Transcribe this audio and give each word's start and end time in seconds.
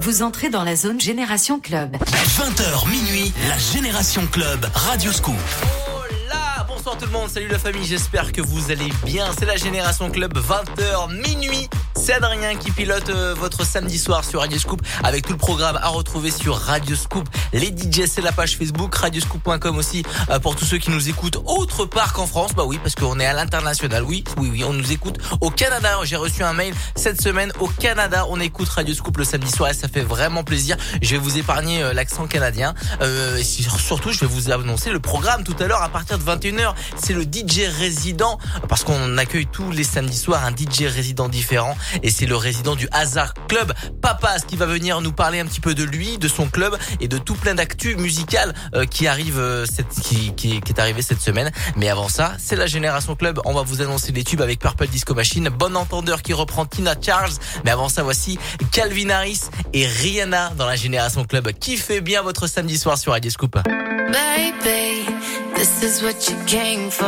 Vous 0.00 0.22
entrez 0.22 0.48
dans 0.48 0.64
la 0.64 0.76
zone 0.76 1.00
Génération 1.00 1.58
Club. 1.60 1.96
20h 1.96 2.88
minuit, 2.88 3.32
la 3.48 3.58
Génération 3.58 4.26
Club, 4.26 4.66
Radio 4.74 5.12
Scoop. 5.12 5.34
Bonsoir 6.68 6.96
tout 6.96 7.06
le 7.06 7.12
monde, 7.12 7.28
salut 7.28 7.48
la 7.48 7.58
famille, 7.58 7.84
j'espère 7.84 8.32
que 8.32 8.40
vous 8.40 8.70
allez 8.70 8.90
bien. 9.04 9.26
C'est 9.38 9.44
la 9.44 9.56
Génération 9.56 10.10
Club, 10.10 10.38
20h 10.38 11.28
minuit. 11.28 11.68
C'est 12.08 12.14
Adrien 12.14 12.54
qui 12.56 12.70
pilote 12.70 13.10
euh, 13.10 13.34
votre 13.34 13.66
samedi 13.66 13.98
soir 13.98 14.24
sur 14.24 14.40
Radio 14.40 14.58
Scoop 14.58 14.80
avec 15.04 15.26
tout 15.26 15.32
le 15.32 15.38
programme 15.38 15.78
à 15.82 15.88
retrouver 15.88 16.30
sur 16.30 16.56
Radio 16.56 16.96
Scoop. 16.96 17.28
Les 17.52 17.66
DJ, 17.66 18.06
c'est 18.06 18.22
la 18.22 18.32
page 18.32 18.56
Facebook, 18.56 18.94
radioscoop.com 18.94 19.76
aussi 19.76 20.04
euh, 20.30 20.38
pour 20.38 20.56
tous 20.56 20.64
ceux 20.64 20.78
qui 20.78 20.90
nous 20.90 21.10
écoutent 21.10 21.36
autre 21.44 21.84
part 21.84 22.14
qu'en 22.14 22.26
France. 22.26 22.54
Bah 22.54 22.64
oui, 22.64 22.78
parce 22.82 22.94
qu'on 22.94 23.20
est 23.20 23.26
à 23.26 23.34
l'international. 23.34 24.04
Oui, 24.04 24.24
oui, 24.38 24.48
oui, 24.50 24.64
on 24.64 24.72
nous 24.72 24.90
écoute 24.90 25.18
au 25.42 25.50
Canada. 25.50 25.98
J'ai 26.04 26.16
reçu 26.16 26.42
un 26.42 26.54
mail 26.54 26.72
cette 26.94 27.20
semaine 27.20 27.52
au 27.60 27.66
Canada. 27.66 28.24
On 28.30 28.40
écoute 28.40 28.70
Radio 28.70 28.94
Scoop 28.94 29.18
le 29.18 29.24
samedi 29.24 29.50
soir 29.50 29.68
et 29.68 29.74
ça 29.74 29.86
fait 29.86 30.00
vraiment 30.00 30.44
plaisir. 30.44 30.78
Je 31.02 31.10
vais 31.10 31.18
vous 31.18 31.36
épargner 31.36 31.82
euh, 31.82 31.92
l'accent 31.92 32.26
canadien. 32.26 32.72
Euh, 33.02 33.42
surtout, 33.42 34.12
je 34.12 34.20
vais 34.20 34.26
vous 34.26 34.50
annoncer 34.50 34.92
le 34.92 35.00
programme 35.00 35.44
tout 35.44 35.56
à 35.60 35.66
l'heure 35.66 35.82
à 35.82 35.90
partir 35.90 36.18
de 36.18 36.24
21h. 36.24 36.72
C'est 36.96 37.12
le 37.12 37.24
DJ 37.24 37.68
résident 37.78 38.38
parce 38.66 38.82
qu'on 38.82 39.18
accueille 39.18 39.46
tous 39.46 39.72
les 39.72 39.84
samedis 39.84 40.16
soirs 40.16 40.42
un 40.46 40.52
DJ 40.52 40.84
résident 40.84 41.28
différent 41.28 41.76
et 42.02 42.10
c'est 42.10 42.26
le 42.26 42.36
résident 42.36 42.74
du 42.74 42.88
Hazard 42.92 43.34
Club, 43.48 43.72
Papas, 44.02 44.40
qui 44.46 44.56
va 44.56 44.66
venir 44.66 45.00
nous 45.00 45.12
parler 45.12 45.40
un 45.40 45.46
petit 45.46 45.60
peu 45.60 45.74
de 45.74 45.84
lui, 45.84 46.18
de 46.18 46.28
son 46.28 46.48
club 46.48 46.76
et 47.00 47.08
de 47.08 47.18
tout 47.18 47.34
plein 47.34 47.54
d'actu 47.54 47.96
musical 47.96 48.54
euh, 48.74 48.84
qui 48.84 49.06
arrive 49.06 49.38
euh, 49.38 49.64
cette, 49.66 49.88
qui, 50.02 50.34
qui, 50.34 50.56
est 50.56 50.78
arrivé 50.78 51.02
cette 51.02 51.20
semaine. 51.20 51.50
Mais 51.76 51.88
avant 51.88 52.08
ça, 52.08 52.32
c'est 52.38 52.56
la 52.56 52.66
Génération 52.66 53.14
Club. 53.14 53.40
On 53.44 53.54
va 53.54 53.62
vous 53.62 53.82
annoncer 53.82 54.12
les 54.12 54.24
tubes 54.24 54.42
avec 54.42 54.58
Purple 54.58 54.88
Disco 54.88 55.14
Machine, 55.14 55.48
Bon 55.48 55.76
Entendeur 55.76 56.22
qui 56.22 56.32
reprend 56.32 56.66
Tina 56.66 56.94
Charles. 57.00 57.32
Mais 57.64 57.70
avant 57.70 57.88
ça, 57.88 58.02
voici 58.02 58.38
Calvin 58.72 59.10
Harris 59.10 59.42
et 59.72 59.86
Rihanna 59.86 60.50
dans 60.56 60.66
la 60.66 60.76
Génération 60.76 61.24
Club. 61.24 61.48
Fait 61.76 62.00
bien 62.00 62.22
votre 62.22 62.46
samedi 62.46 62.78
soir 62.78 62.98
sur 62.98 63.12
Radio 63.12 63.30
Scoop. 63.30 63.56
Baby, 63.56 65.06
this 65.54 65.82
is 65.82 66.02
what 66.02 66.28
you 66.28 66.36
came 66.46 66.90
for. 66.90 67.06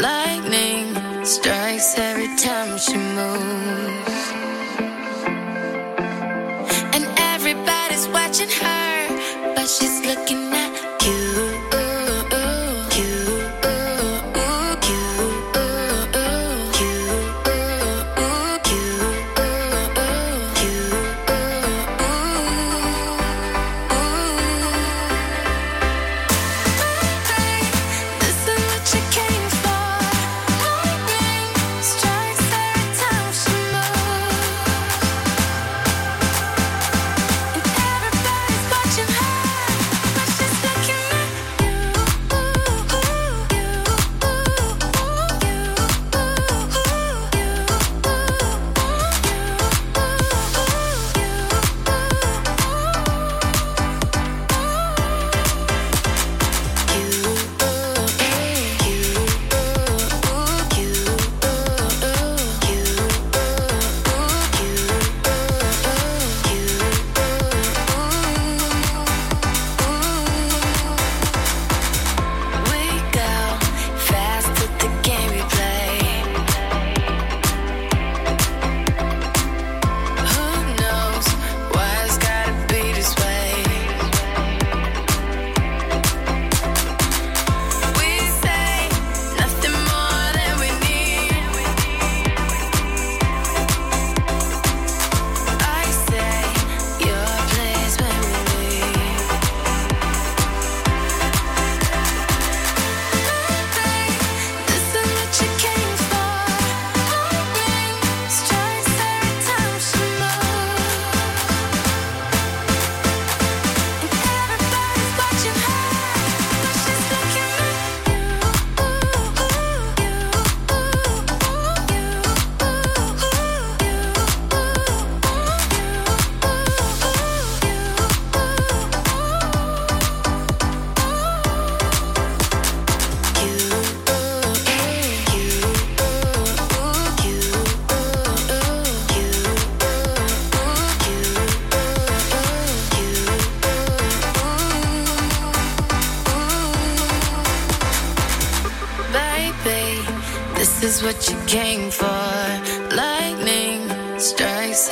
Lightning 0.00 0.83
strikes 1.26 1.98
every 1.98 2.28
time 2.36 2.76
she 2.76 2.96
moves. 2.96 4.32
And 6.94 7.04
everybody's 7.18 8.06
watching 8.08 8.50
her, 8.50 9.54
but 9.54 9.66
she's 9.66 10.04
looking 10.04 10.52
at 10.52 10.83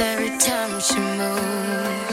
every 0.03 0.37
time 0.39 0.81
she 0.81 0.99
moves. 0.99 2.12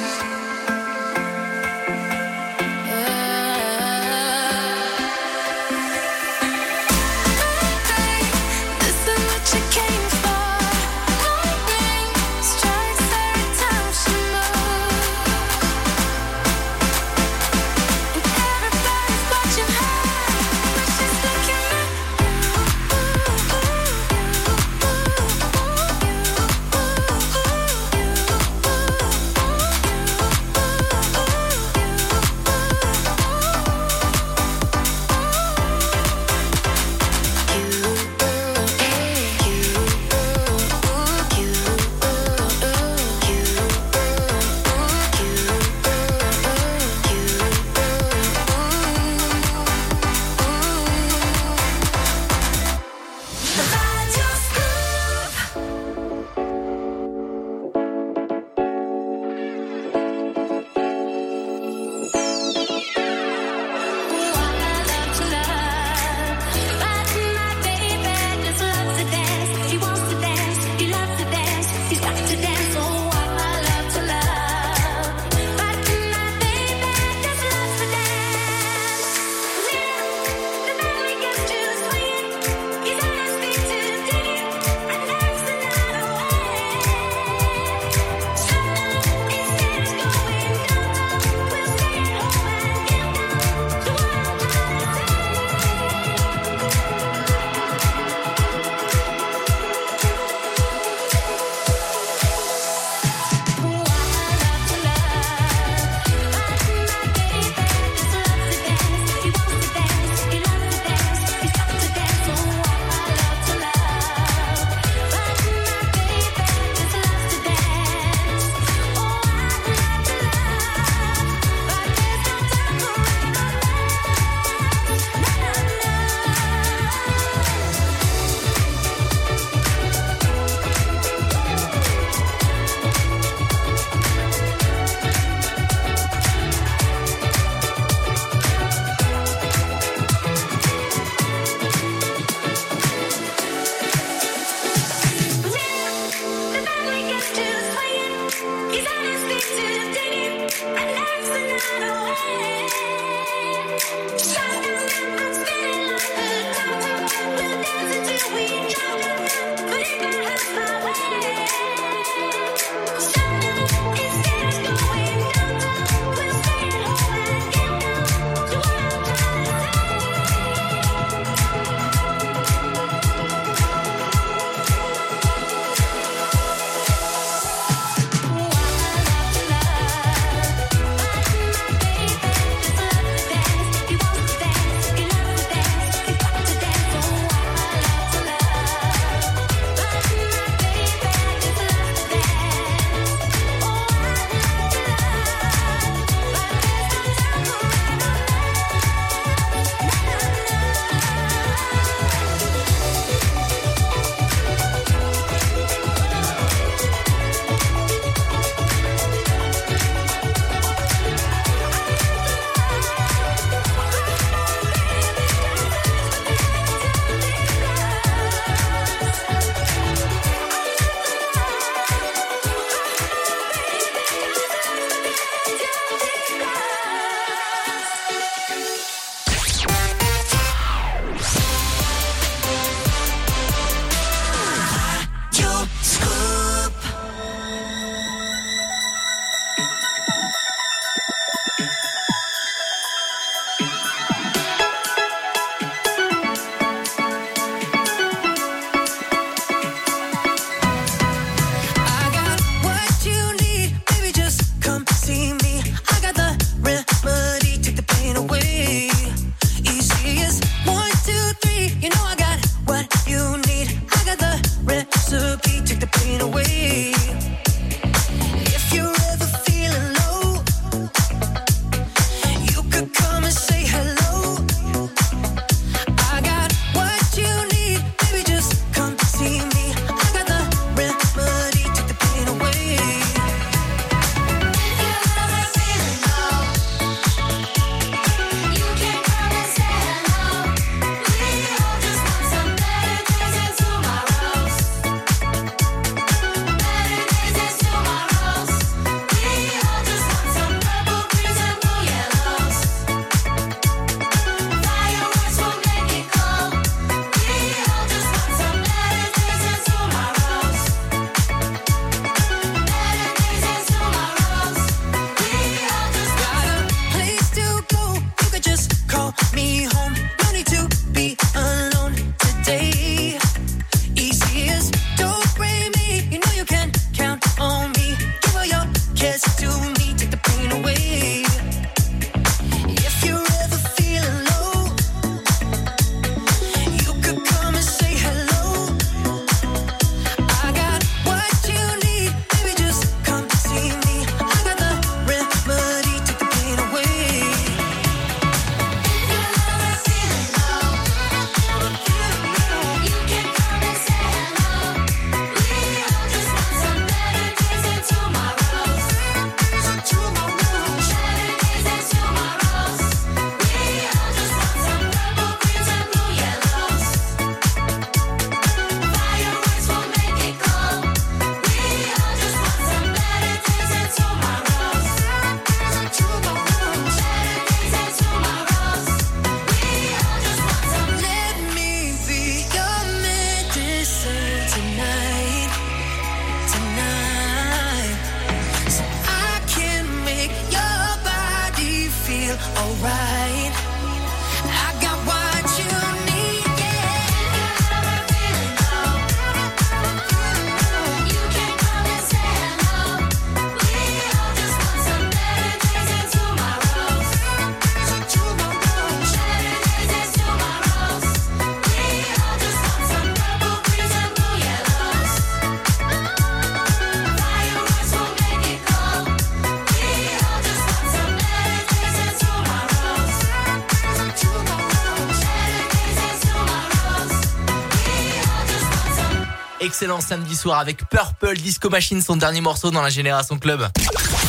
Excellent 429.69 430.01
samedi 430.01 430.35
soir 430.35 430.57
avec 430.57 430.89
Purple 430.89 431.35
Disco 431.35 431.69
Machine, 431.69 432.01
son 432.01 432.15
dernier 432.15 432.41
morceau 432.41 432.71
dans 432.71 432.81
la 432.81 432.89
Génération 432.89 433.37
Club. 433.37 433.67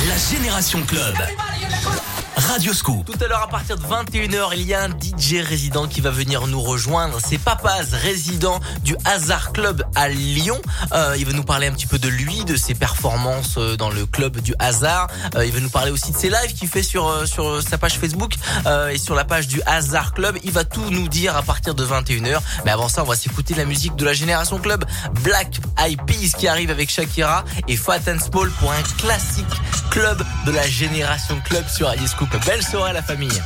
La 0.06 0.16
Génération 0.30 0.82
Club. 0.82 1.14
Radio 2.36 2.74
Scoop. 2.74 3.06
Tout 3.06 3.24
à 3.24 3.26
l'heure, 3.26 3.42
à 3.42 3.48
partir 3.48 3.78
de 3.78 3.82
21h, 3.82 4.50
il 4.52 4.62
y 4.66 4.74
a 4.74 4.82
un 4.82 4.90
DJ 5.20 5.42
résident 5.42 5.86
qui 5.86 6.00
va 6.00 6.10
venir 6.10 6.46
nous 6.46 6.62
rejoindre. 6.62 7.18
C'est 7.22 7.36
Papaz, 7.36 7.92
résident 7.92 8.58
du 8.82 8.96
Hazard 9.04 9.52
Club 9.52 9.84
à 9.94 10.08
Lyon. 10.08 10.60
Euh, 10.92 11.14
il 11.18 11.26
va 11.26 11.32
nous 11.32 11.42
parler 11.42 11.66
un 11.66 11.72
petit 11.72 11.86
peu 11.86 11.98
de 11.98 12.08
lui, 12.08 12.44
de 12.44 12.56
ses 12.56 12.74
performances 12.74 13.56
euh, 13.58 13.76
dans 13.76 13.90
le 13.90 14.06
club 14.06 14.40
du 14.40 14.54
Hazard. 14.58 15.08
Euh, 15.34 15.44
il 15.44 15.52
va 15.52 15.60
nous 15.60 15.68
parler 15.68 15.90
aussi 15.90 16.12
de 16.12 16.16
ses 16.16 16.30
lives 16.30 16.54
qu'il 16.54 16.68
fait 16.68 16.82
sur 16.82 17.28
sur 17.28 17.62
sa 17.62 17.76
page 17.76 17.98
Facebook 17.98 18.34
et 18.90 18.98
sur 18.98 19.14
la 19.14 19.24
page 19.24 19.46
du 19.46 19.60
Hazard 19.66 20.14
Club. 20.14 20.38
Il 20.42 20.52
va 20.52 20.64
tout 20.64 20.88
nous 20.90 21.08
dire 21.08 21.36
à 21.36 21.42
partir 21.42 21.74
de 21.74 21.84
21h. 21.84 22.38
Mais 22.64 22.70
avant 22.70 22.88
ça, 22.88 23.02
on 23.02 23.06
va 23.06 23.16
s'écouter 23.16 23.54
la 23.54 23.64
musique 23.66 23.96
de 23.96 24.04
la 24.04 24.14
Génération 24.14 24.58
Club. 24.58 24.84
Black 25.22 25.60
Eyed 25.78 26.00
Peas 26.06 26.32
qui 26.38 26.48
arrive 26.48 26.70
avec 26.70 26.90
Shakira 26.90 27.44
et 27.68 27.76
Fat 27.76 28.00
and 28.08 28.20
Small 28.20 28.50
pour 28.52 28.72
un 28.72 28.82
classique 28.98 29.44
club 29.90 30.22
de 30.46 30.52
la 30.52 30.66
Génération 30.66 31.40
Club 31.44 31.66
sur 31.68 31.88
Radio 31.88 32.06
Scoop. 32.06 32.30
Belle 32.46 32.64
soirée 32.64 32.90
à 32.90 32.94
la 32.94 33.02
famille. 33.02 33.40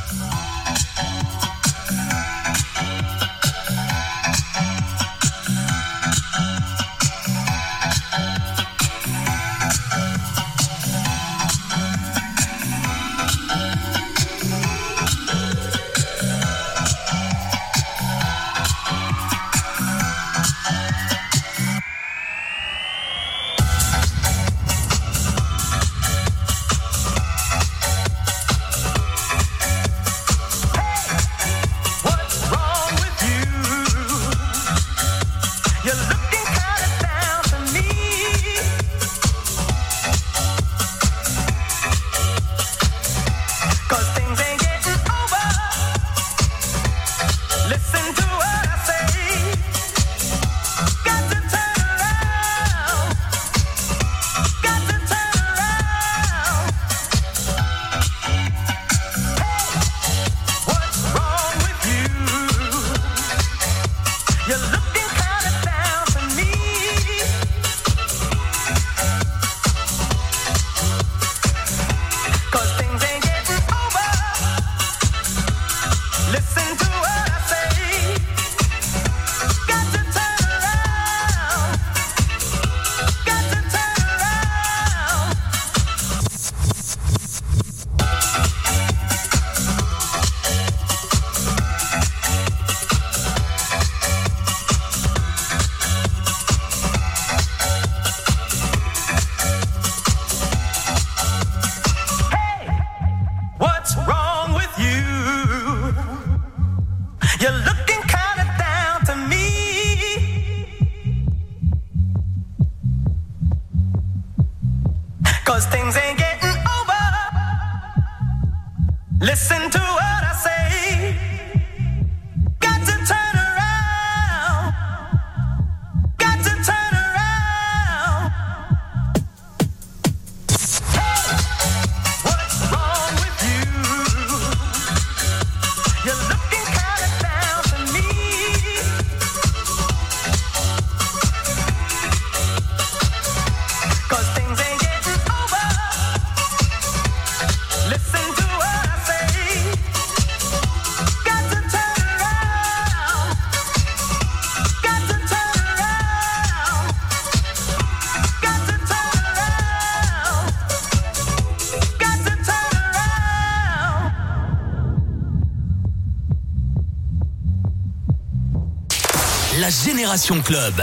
Génération 169.95 170.41
Club. 170.41 170.73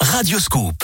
Radio 0.00 0.40
Scoop. 0.40 0.83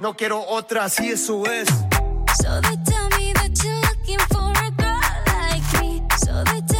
no 0.00 0.14
quiero 0.14 0.42
otra, 0.48 0.84
así 0.84 1.10
eso 1.10 1.44
es. 1.46 1.68
So 2.42 2.60
they 2.62 2.76
tell 2.84 3.08
me 3.18 3.32
that 3.34 3.50
you're 3.62 3.80
looking 3.80 4.18
for 4.30 4.50
a 4.50 4.70
girl 4.70 5.00
like 5.26 5.80
me. 5.80 6.02
So 6.24 6.42
they 6.44 6.62
tell 6.62 6.79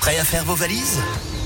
Prêt 0.00 0.18
à 0.18 0.24
faire 0.24 0.44
vos 0.44 0.54
valises? 0.54 0.98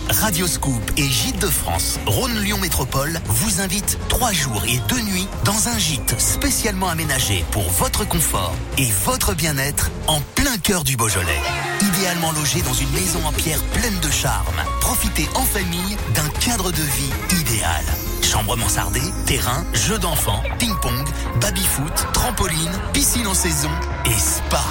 Radio 0.09 0.47
Scoop 0.47 0.93
et 0.97 1.09
Gîtes 1.09 1.41
de 1.41 1.49
France, 1.49 1.99
Rhône-Lyon 2.07 2.59
Métropole 2.59 3.19
vous 3.27 3.61
invitent 3.61 3.99
trois 4.09 4.33
jours 4.33 4.63
et 4.69 4.79
deux 4.89 5.01
nuits 5.01 5.27
dans 5.45 5.69
un 5.69 5.77
gîte 5.77 6.15
spécialement 6.21 6.89
aménagé 6.89 7.45
pour 7.51 7.69
votre 7.71 8.07
confort 8.07 8.55
et 8.79 8.89
votre 9.05 9.35
bien-être 9.35 9.91
en 10.07 10.21
plein 10.37 10.57
cœur 10.59 10.85
du 10.85 10.97
Beaujolais. 10.97 11.41
Idéalement 11.81 12.31
logé 12.31 12.63
dans 12.63 12.75
une 12.75 12.91
maison 12.91 13.27
en 13.27 13.33
pierre 13.33 13.63
pleine 13.73 13.99
de 13.99 14.11
charme, 14.11 14.63
profitez 14.81 15.29
en 15.35 15.43
famille 15.43 15.97
d'un 16.15 16.29
cadre 16.39 16.71
de 16.71 16.83
vie 16.83 17.41
idéal. 17.41 17.85
Chambre 18.23 18.57
mansardée, 18.57 19.13
terrain, 19.27 19.65
jeux 19.73 19.99
d'enfants, 19.99 20.43
ping-pong, 20.61 21.05
baby-foot, 21.41 22.07
trampoline, 22.13 22.73
piscine 22.93 23.27
en 23.27 23.35
saison 23.35 23.71
et 24.05 24.17
spa. 24.17 24.63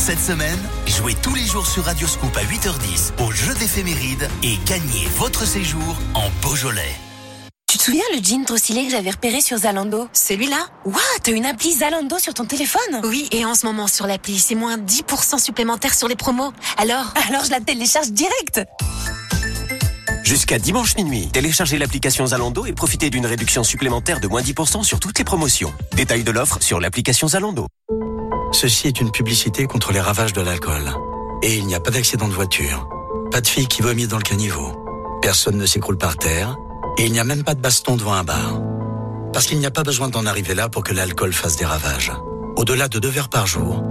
Cette 0.00 0.18
semaine, 0.18 0.58
jouez 0.86 1.14
tous 1.14 1.34
les 1.34 1.44
jours 1.44 1.66
sur 1.66 1.84
Radio 1.84 2.08
Scoop 2.08 2.34
à 2.34 2.42
8h10 2.42 3.22
au 3.22 3.30
jeu 3.32 3.52
d'éphéméride 3.52 4.30
et 4.42 4.56
gagnez 4.64 5.06
votre 5.16 5.46
séjour 5.46 5.94
en 6.14 6.30
Beaujolais. 6.40 6.96
Tu 7.70 7.76
te 7.76 7.82
souviens 7.82 8.02
le 8.16 8.22
jean 8.22 8.46
trop 8.46 8.56
stylé 8.56 8.86
que 8.86 8.90
j'avais 8.90 9.10
repéré 9.10 9.42
sur 9.42 9.58
Zalando? 9.58 10.08
Celui-là? 10.14 10.56
Waouh, 10.86 10.96
t'as 11.22 11.32
une 11.32 11.44
appli 11.44 11.72
Zalando 11.72 12.18
sur 12.18 12.32
ton 12.32 12.46
téléphone? 12.46 13.02
Oui, 13.04 13.28
et 13.30 13.44
en 13.44 13.54
ce 13.54 13.66
moment 13.66 13.88
sur 13.88 14.06
l'appli, 14.06 14.38
c'est 14.38 14.54
moins 14.54 14.78
10% 14.78 15.38
supplémentaire 15.38 15.92
sur 15.92 16.08
les 16.08 16.16
promos. 16.16 16.50
Alors? 16.78 17.12
Alors 17.28 17.44
je 17.44 17.50
la 17.50 17.60
télécharge 17.60 18.10
direct 18.10 18.62
Jusqu'à 20.24 20.58
dimanche 20.58 20.96
minuit, 20.96 21.28
téléchargez 21.28 21.76
l'application 21.76 22.24
Zalando 22.24 22.64
et 22.64 22.72
profitez 22.72 23.10
d'une 23.10 23.26
réduction 23.26 23.64
supplémentaire 23.64 24.20
de 24.20 24.28
moins 24.28 24.40
10% 24.40 24.82
sur 24.82 24.98
toutes 24.98 25.18
les 25.18 25.24
promotions. 25.24 25.74
Détail 25.94 26.24
de 26.24 26.30
l'offre 26.30 26.56
sur 26.62 26.80
l'application 26.80 27.28
Zalando. 27.28 27.66
Ceci 28.52 28.88
est 28.88 29.00
une 29.00 29.10
publicité 29.10 29.66
contre 29.66 29.92
les 29.92 30.00
ravages 30.00 30.32
de 30.32 30.40
l'alcool. 30.40 30.92
Et 31.42 31.56
il 31.56 31.66
n'y 31.66 31.74
a 31.74 31.80
pas 31.80 31.90
d'accident 31.90 32.28
de 32.28 32.32
voiture. 32.32 32.88
Pas 33.30 33.40
de 33.40 33.46
fille 33.46 33.68
qui 33.68 33.80
vomit 33.80 34.06
dans 34.06 34.18
le 34.18 34.22
caniveau. 34.22 34.72
Personne 35.22 35.56
ne 35.56 35.66
s'écroule 35.66 35.96
par 35.98 36.16
terre. 36.16 36.56
Et 36.98 37.06
il 37.06 37.12
n'y 37.12 37.20
a 37.20 37.24
même 37.24 37.44
pas 37.44 37.54
de 37.54 37.60
baston 37.60 37.96
devant 37.96 38.12
un 38.12 38.24
bar. 38.24 38.60
Parce 39.32 39.46
qu'il 39.46 39.58
n'y 39.58 39.66
a 39.66 39.70
pas 39.70 39.84
besoin 39.84 40.08
d'en 40.08 40.26
arriver 40.26 40.54
là 40.54 40.68
pour 40.68 40.82
que 40.82 40.92
l'alcool 40.92 41.32
fasse 41.32 41.56
des 41.56 41.64
ravages. 41.64 42.12
Au-delà 42.56 42.88
de 42.88 42.98
deux 42.98 43.08
verres 43.08 43.28
par 43.28 43.46
jour, 43.46 43.82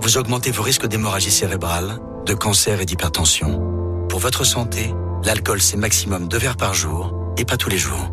vous 0.00 0.16
augmentez 0.16 0.50
vos 0.52 0.62
risques 0.62 0.86
d'hémorragie 0.86 1.32
cérébrale, 1.32 1.98
de 2.24 2.34
cancer 2.34 2.80
et 2.80 2.86
d'hypertension. 2.86 3.60
Pour 4.08 4.20
votre 4.20 4.44
santé, 4.44 4.94
l'alcool 5.24 5.60
c'est 5.60 5.76
maximum 5.76 6.28
deux 6.28 6.38
verres 6.38 6.56
par 6.56 6.74
jour 6.74 7.12
et 7.36 7.44
pas 7.44 7.56
tous 7.56 7.68
les 7.68 7.78
jours. 7.78 8.10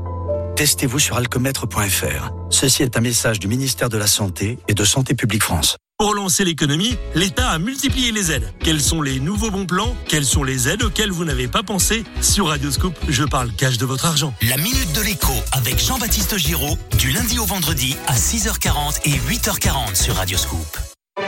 Testez-vous 0.56 1.00
sur 1.00 1.18
alcomètre.fr. 1.18 2.32
Ceci 2.50 2.84
est 2.84 2.98
un 2.98 3.02
message 3.02 3.40
du 3.40 3.48
ministère 3.48 3.90
de 3.90 3.98
la 3.98 4.08
Santé 4.08 4.58
et 4.68 4.74
de 4.74 4.84
Santé 4.84 5.14
publique 5.14 5.44
France. 5.44 5.78
Pour 6.02 6.16
lancer 6.16 6.44
l'économie, 6.44 6.98
l'État 7.14 7.52
a 7.52 7.60
multiplié 7.60 8.12
les 8.12 8.32
aides. 8.32 8.52
Quels 8.64 8.82
sont 8.82 9.04
les 9.04 9.20
nouveaux 9.20 9.52
bons 9.52 9.68
plans? 9.68 9.96
Quelles 10.08 10.26
sont 10.26 10.44
les 10.44 10.68
aides 10.68 10.82
auxquelles 10.82 11.12
vous 11.12 11.26
n'avez 11.26 11.48
pas 11.48 11.62
pensé? 11.62 12.04
Sur 12.22 12.48
Radioscoop, 12.48 12.96
je 13.08 13.24
parle 13.24 13.52
cash 13.52 13.78
de 13.78 13.86
votre 13.86 14.08
argent. 14.08 14.34
La 14.42 14.58
Minute 14.58 14.92
de 14.96 15.02
l'écho 15.02 15.32
avec 15.52 15.78
Jean-Baptiste 15.78 16.40
Giraud 16.40 16.76
du 16.98 17.12
lundi 17.12 17.38
au 17.38 17.46
vendredi 17.46 17.96
à 18.08 18.16
6h40 18.16 19.02
et 19.06 19.12
8h40 19.12 19.94
sur 19.94 20.16
Radio 20.16 20.40
Scoop. 20.40 20.76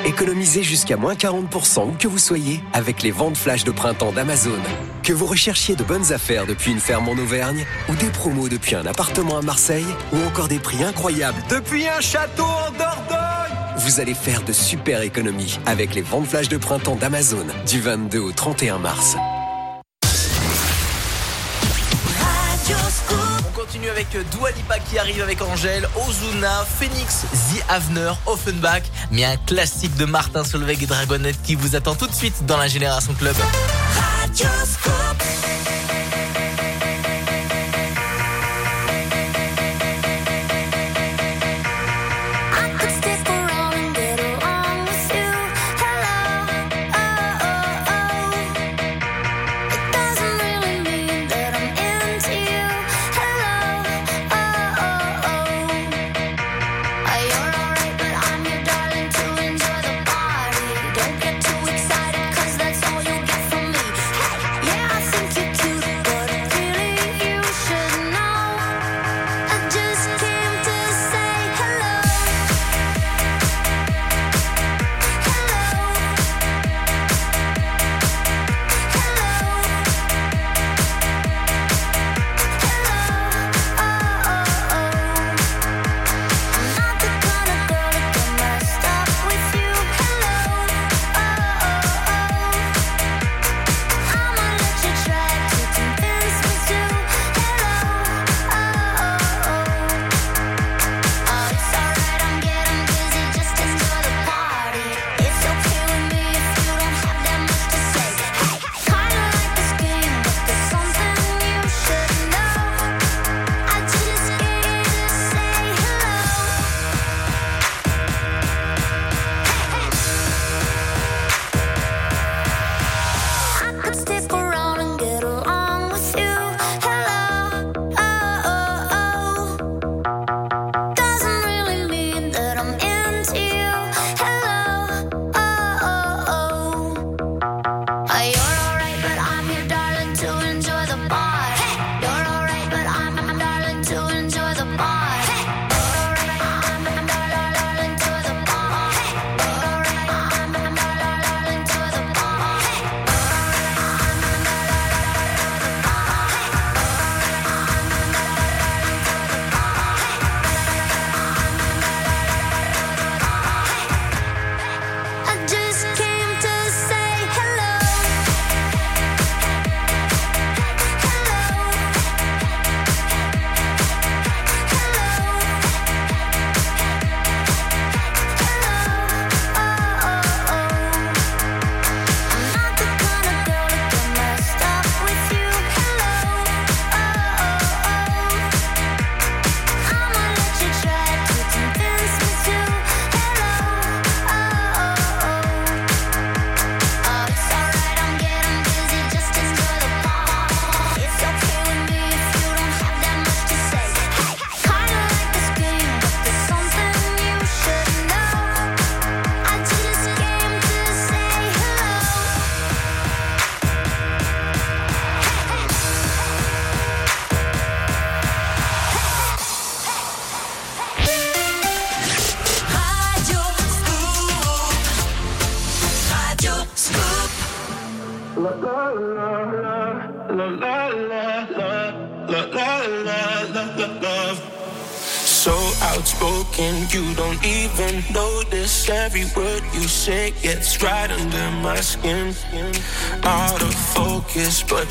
Économisez 0.06 0.64
jusqu'à 0.64 0.98
moins 0.98 1.14
40% 1.14 1.90
où 1.90 1.92
que 1.92 2.08
vous 2.08 2.18
soyez 2.18 2.60
avec 2.74 3.04
les 3.04 3.12
ventes 3.12 3.38
flash 3.38 3.64
de 3.66 3.70
printemps 3.70 4.12
d'Amazon. 4.12 4.60
Que 5.04 5.14
vous 5.14 5.28
recherchiez 5.28 5.76
de 5.76 5.84
bonnes 5.84 6.12
affaires 6.12 6.48
depuis 6.48 6.72
une 6.72 6.80
ferme 6.80 7.10
en 7.10 7.14
Auvergne 7.14 7.64
ou 7.90 7.96
des 7.98 8.10
promos 8.10 8.50
depuis 8.50 8.74
un 8.74 8.88
appartement 8.88 9.38
à 9.38 9.44
Marseille 9.44 9.86
ou 10.14 10.18
encore 10.24 10.48
des 10.48 10.58
prix 10.58 10.84
incroyables 10.84 11.44
depuis 11.48 11.88
un 11.88 12.02
château 12.02 12.42
en 12.42 12.72
Dordogne. 12.72 13.63
Vous 13.78 14.00
allez 14.00 14.14
faire 14.14 14.44
de 14.44 14.54
super 14.54 15.02
économies 15.02 15.58
avec 15.66 15.96
les 15.96 16.02
ventes 16.02 16.28
flash 16.28 16.48
de 16.48 16.58
printemps 16.58 16.96
d'Amazon 16.96 17.46
du 17.66 17.82
22 17.82 18.20
au 18.20 18.32
31 18.32 18.78
mars. 18.78 19.16
On 23.48 23.52
continue 23.60 23.90
avec 23.90 24.08
Dua 24.32 24.52
Lipa 24.52 24.78
qui 24.80 25.00
arrive 25.00 25.22
avec 25.22 25.42
Angèle, 25.42 25.88
Ozuna, 26.08 26.66
Phoenix, 26.80 27.26
The 27.32 27.64
Avener, 27.70 28.12
Offenbach, 28.28 28.84
mais 29.12 29.26
un 29.26 29.38
classique 29.38 29.96
de 29.98 30.06
Martin 30.06 30.44
Solveig 30.44 30.84
et 30.84 30.86
Dragonette 30.86 31.42
qui 31.42 31.56
vous 31.56 31.76
attend 31.76 31.96
tout 31.96 32.08
de 32.08 32.14
suite 32.14 32.46
dans 32.46 32.58
la 32.58 32.68
Génération 32.68 33.14
Club. 33.14 33.36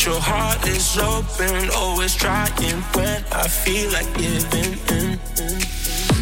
your 0.07 0.21
heart 0.21 0.67
is 0.67 0.99
open. 0.99 1.71
Always 1.77 2.15
trying 2.15 2.83
when 2.95 3.23
I 3.31 3.47
feel 3.47 3.91
like 3.93 4.09
giving 4.19 4.75
in. 4.99 5.19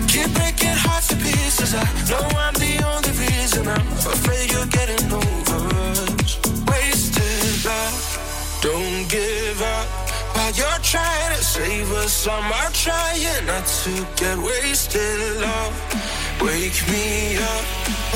Keep 0.08 0.34
breaking 0.34 0.76
hearts 0.84 1.08
to 1.08 1.16
pieces. 1.16 1.74
I 1.74 1.84
know 2.10 2.24
I'm 2.36 2.54
the 2.54 2.74
only 2.92 3.12
reason. 3.24 3.68
I'm 3.68 3.86
afraid 4.14 4.52
you're 4.52 4.66
getting 4.66 5.06
over 5.12 5.60
us. 5.92 6.38
Wasted 6.68 7.64
love. 7.64 8.58
Don't 8.60 9.08
give 9.08 9.62
up. 9.62 9.86
While 10.34 10.52
you're 10.52 10.82
trying 10.82 11.36
to 11.36 11.42
save 11.42 11.90
us, 11.92 12.28
I'm 12.28 12.72
trying 12.72 13.46
not 13.46 13.66
to 13.84 13.92
get 14.16 14.36
wasted 14.38 15.40
love. 15.40 16.10
Wake 16.42 16.80
me 16.88 17.36
up, 17.36 17.64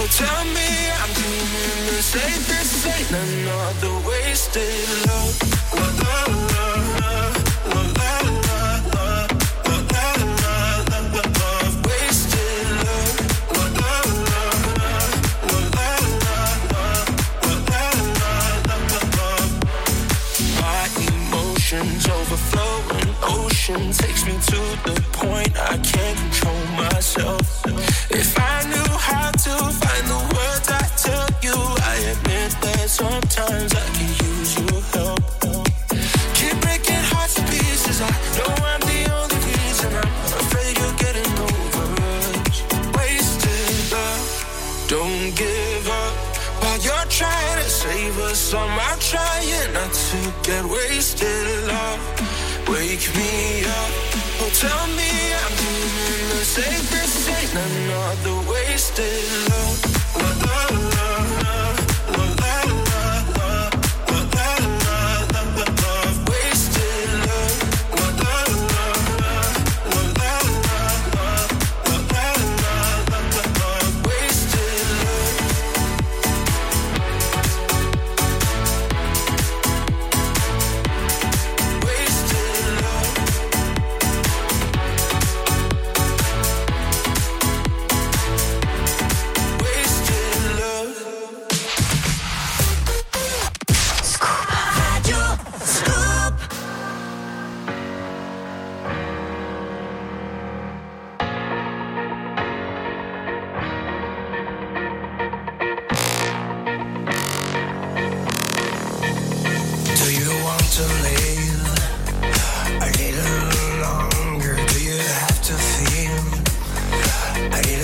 oh 0.00 0.08
tell 0.08 0.44
me 0.56 0.68
I'm 1.02 1.12
dreaming 1.12 1.92
this 1.92 2.16
ain't 2.16 2.46
this 2.48 2.86
ain't 2.86 3.10
another 3.10 4.08
wasted 4.08 5.06
love 5.06 5.23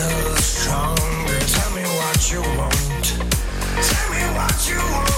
a 0.01 0.37
stronger. 0.41 1.39
Tell 1.47 1.71
me 1.73 1.83
what 1.83 2.33
you 2.33 2.41
want. 2.59 3.05
Tell 3.83 4.11
me 4.11 4.23
what 4.37 4.69
you 4.69 4.79
want. 4.93 5.10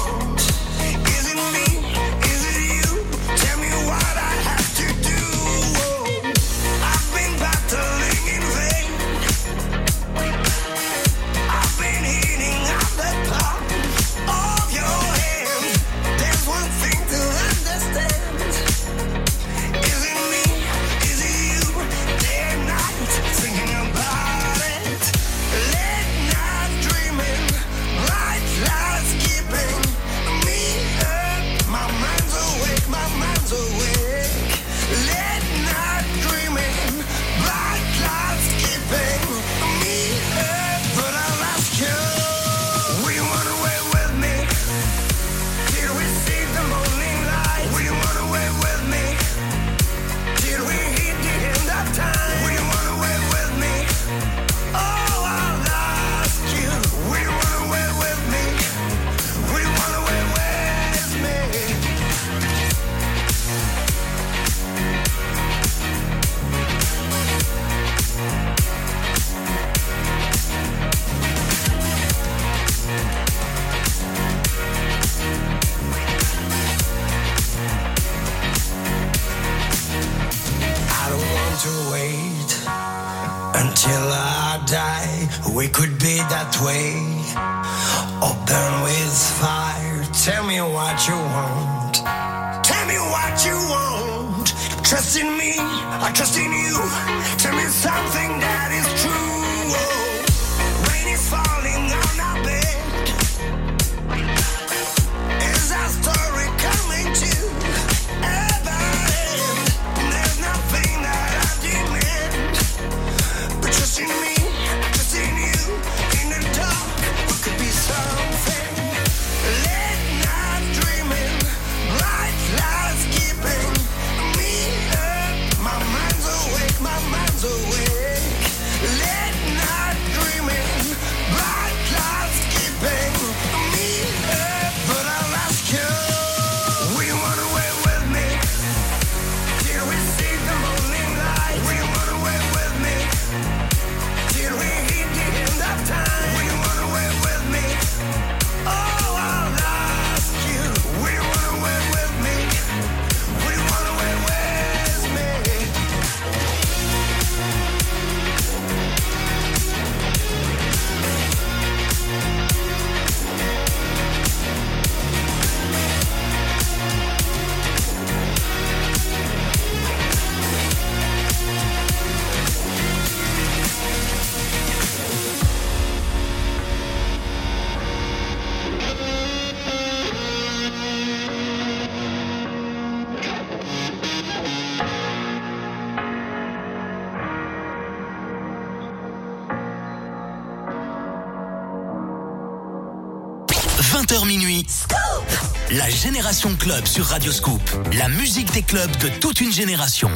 Génération 196.43 196.59
Club 196.59 196.87
sur 196.87 197.05
Radio 197.05 197.31
Scoop. 197.31 197.61
La 197.97 198.09
musique 198.09 198.53
des 198.53 198.63
clubs 198.63 198.91
de 199.01 199.09
toute 199.21 199.41
une 199.41 199.53
génération. 199.53 200.11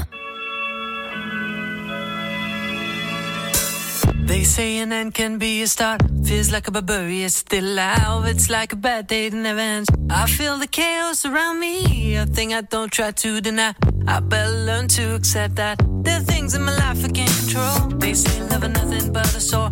They 4.26 4.44
say 4.44 4.80
an 4.80 4.90
end 4.90 5.12
can 5.14 5.38
be 5.38 5.62
a 5.62 5.68
start. 5.68 6.00
Feels 6.24 6.50
like 6.50 6.66
a 6.66 6.72
barbarian, 6.72 7.26
it's 7.26 7.36
still 7.36 7.64
alive. 7.64 8.26
It's 8.26 8.48
like 8.50 8.72
a 8.72 8.76
bad 8.76 9.06
day 9.06 9.28
that 9.28 9.36
never 9.36 9.60
ends. 9.60 9.88
I 10.10 10.26
feel 10.26 10.58
the 10.58 10.66
chaos 10.66 11.24
around 11.24 11.60
me, 11.60 12.16
a 12.16 12.26
thing 12.26 12.52
I 12.52 12.62
don't 12.62 12.90
try 12.90 13.12
to 13.12 13.40
deny. 13.40 13.74
I 14.08 14.18
better 14.18 14.50
learn 14.50 14.88
to 14.88 15.14
accept 15.14 15.54
that 15.56 15.80
there 16.02 16.18
are 16.18 16.24
things 16.24 16.56
in 16.56 16.62
my 16.62 16.74
life 16.76 17.04
I 17.04 17.08
can't 17.08 17.30
control. 17.30 17.98
They 18.00 18.14
say 18.14 18.42
love 18.48 18.68
nothing 18.68 19.12
but 19.12 19.26
a 19.26 19.40
sore. 19.40 19.65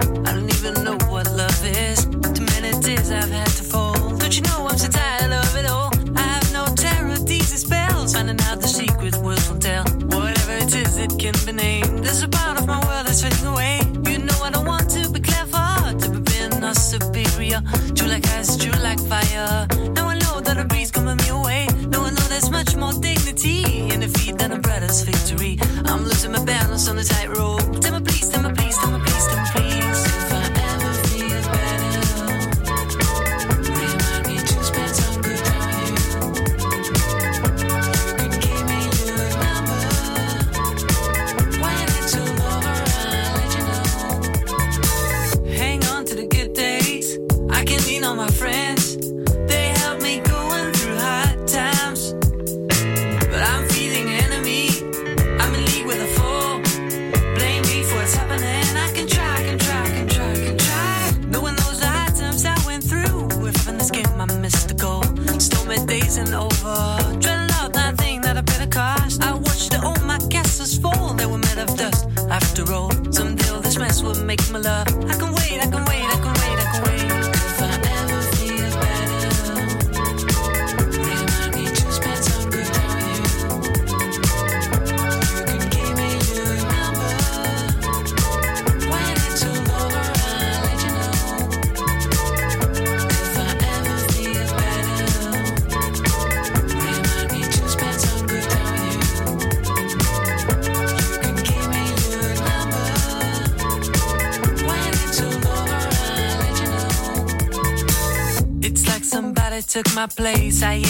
place 110.24 110.62
I 110.62 110.84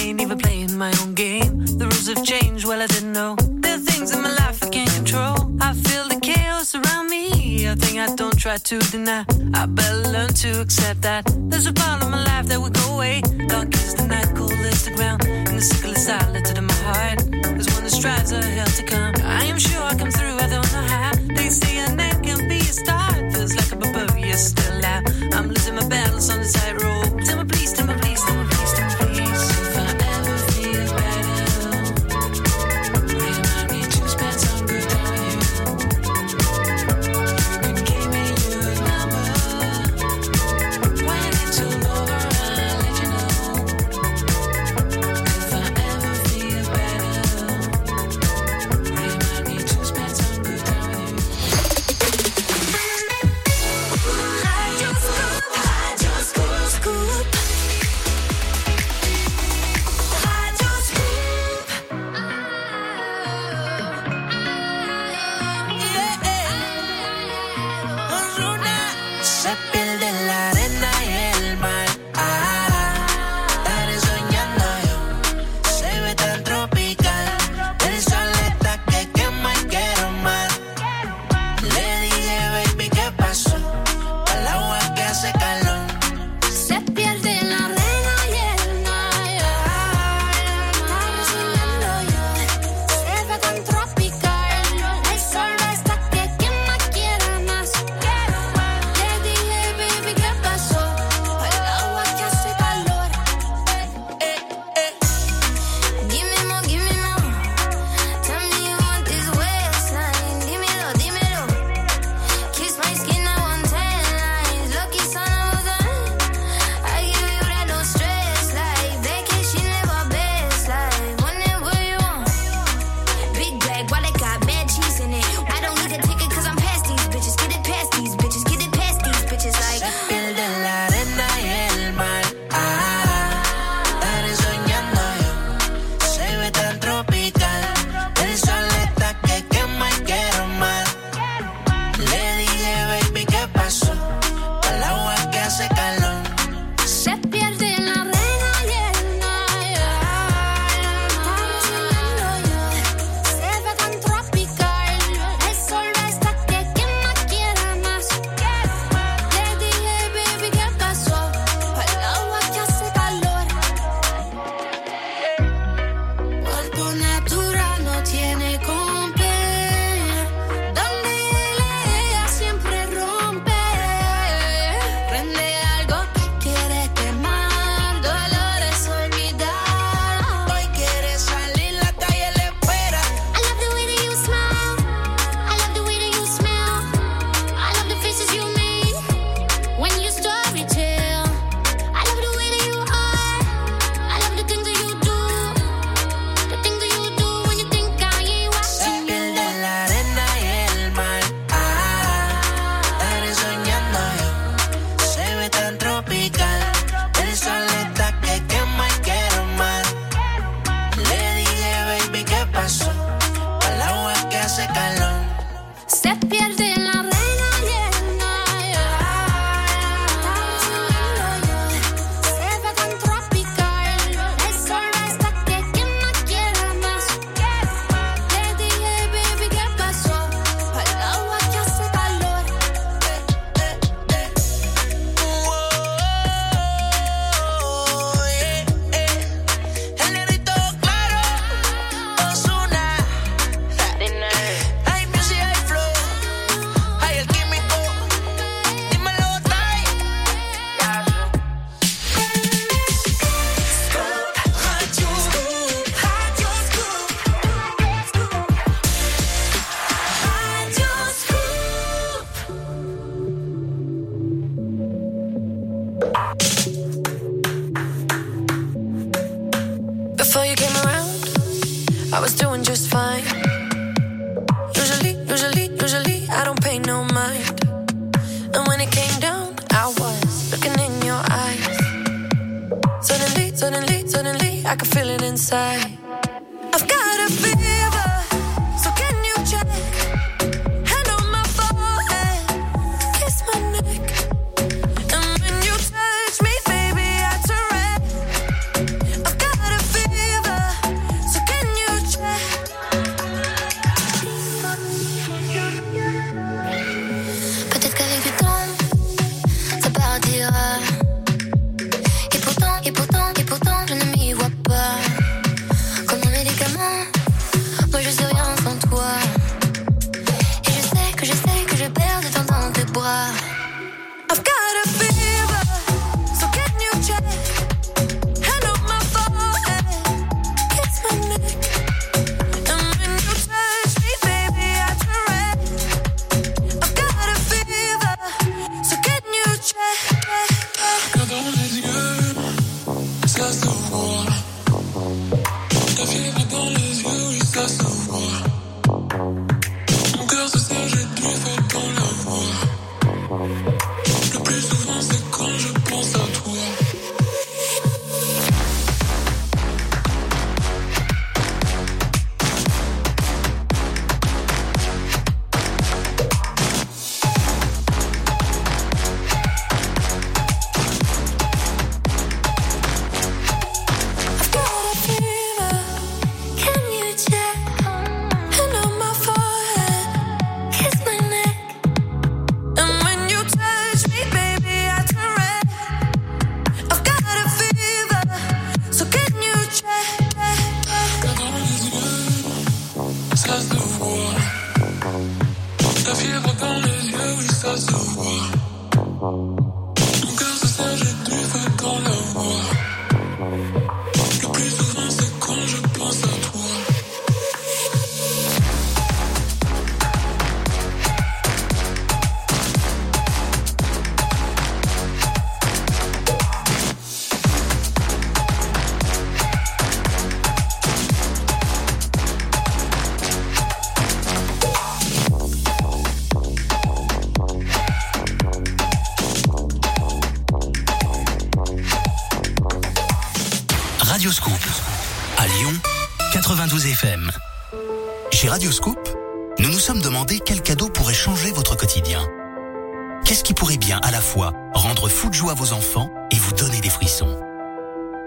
Qu'est-ce 443.34 443.42
qui 443.42 443.52
pourrait 443.52 443.78
bien 443.78 443.98
à 444.04 444.12
la 444.12 444.20
fois 444.20 444.52
rendre 444.74 445.08
fou 445.08 445.28
de 445.28 445.34
joie 445.34 445.50
à 445.50 445.54
vos 445.56 445.72
enfants 445.72 446.08
et 446.30 446.36
vous 446.36 446.52
donner 446.52 446.80
des 446.80 446.88
frissons? 446.88 447.36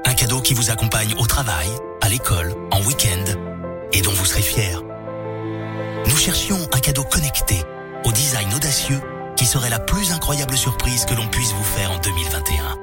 Un 0.05 0.13
cadeau 0.13 0.41
qui 0.41 0.53
vous 0.53 0.69
accompagne 0.69 1.15
au 1.17 1.25
travail, 1.25 1.69
à 2.01 2.09
l'école, 2.09 2.53
en 2.71 2.81
week-end 2.81 3.23
et 3.93 4.01
dont 4.01 4.11
vous 4.11 4.25
serez 4.25 4.41
fier. 4.41 4.81
Nous 6.07 6.17
cherchions 6.17 6.59
un 6.73 6.79
cadeau 6.81 7.05
connecté, 7.05 7.55
au 8.03 8.11
design 8.11 8.53
audacieux, 8.53 8.99
qui 9.37 9.45
serait 9.45 9.69
la 9.69 9.79
plus 9.79 10.11
incroyable 10.11 10.57
surprise 10.57 11.05
que 11.05 11.13
l'on 11.13 11.29
puisse 11.29 11.53
vous 11.53 11.63
faire 11.63 11.89
en 11.93 11.99
2021. 11.99 12.77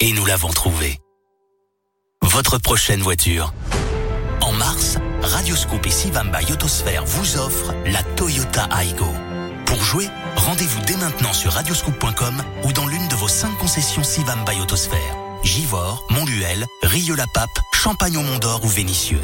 Et 0.00 0.10
nous 0.10 0.26
l'avons 0.26 0.50
trouvé. 0.50 0.98
Votre 2.22 2.58
prochaine 2.58 3.02
voiture. 3.02 3.54
En 4.40 4.50
mars, 4.50 4.96
Radioscoop 5.22 5.86
et 5.86 5.92
Sivamba 5.92 6.42
Yotosphère 6.42 7.04
vous 7.04 7.38
offrent 7.38 7.72
la 7.86 8.02
Toyota 8.02 8.68
Aygo. 8.80 9.06
Pour 9.64 9.80
jouer, 9.84 10.08
rendez-vous 10.48 10.80
dès 10.86 10.96
maintenant 10.96 11.34
sur 11.34 11.52
radioscoop.com 11.52 12.42
ou 12.64 12.72
dans 12.72 12.86
l'une 12.86 13.06
de 13.08 13.14
vos 13.16 13.28
cinq 13.28 13.54
concessions 13.58 14.02
Sivamba 14.02 14.54
Yotosphère. 14.54 15.14
Givors, 15.42 16.06
Montluel, 16.08 16.64
Rieux-la-Pape, 16.82 17.60
Champagne 17.74 18.16
au 18.16 18.22
Mont-d'Or 18.22 18.64
ou 18.64 18.68
Vénissieux. 18.68 19.20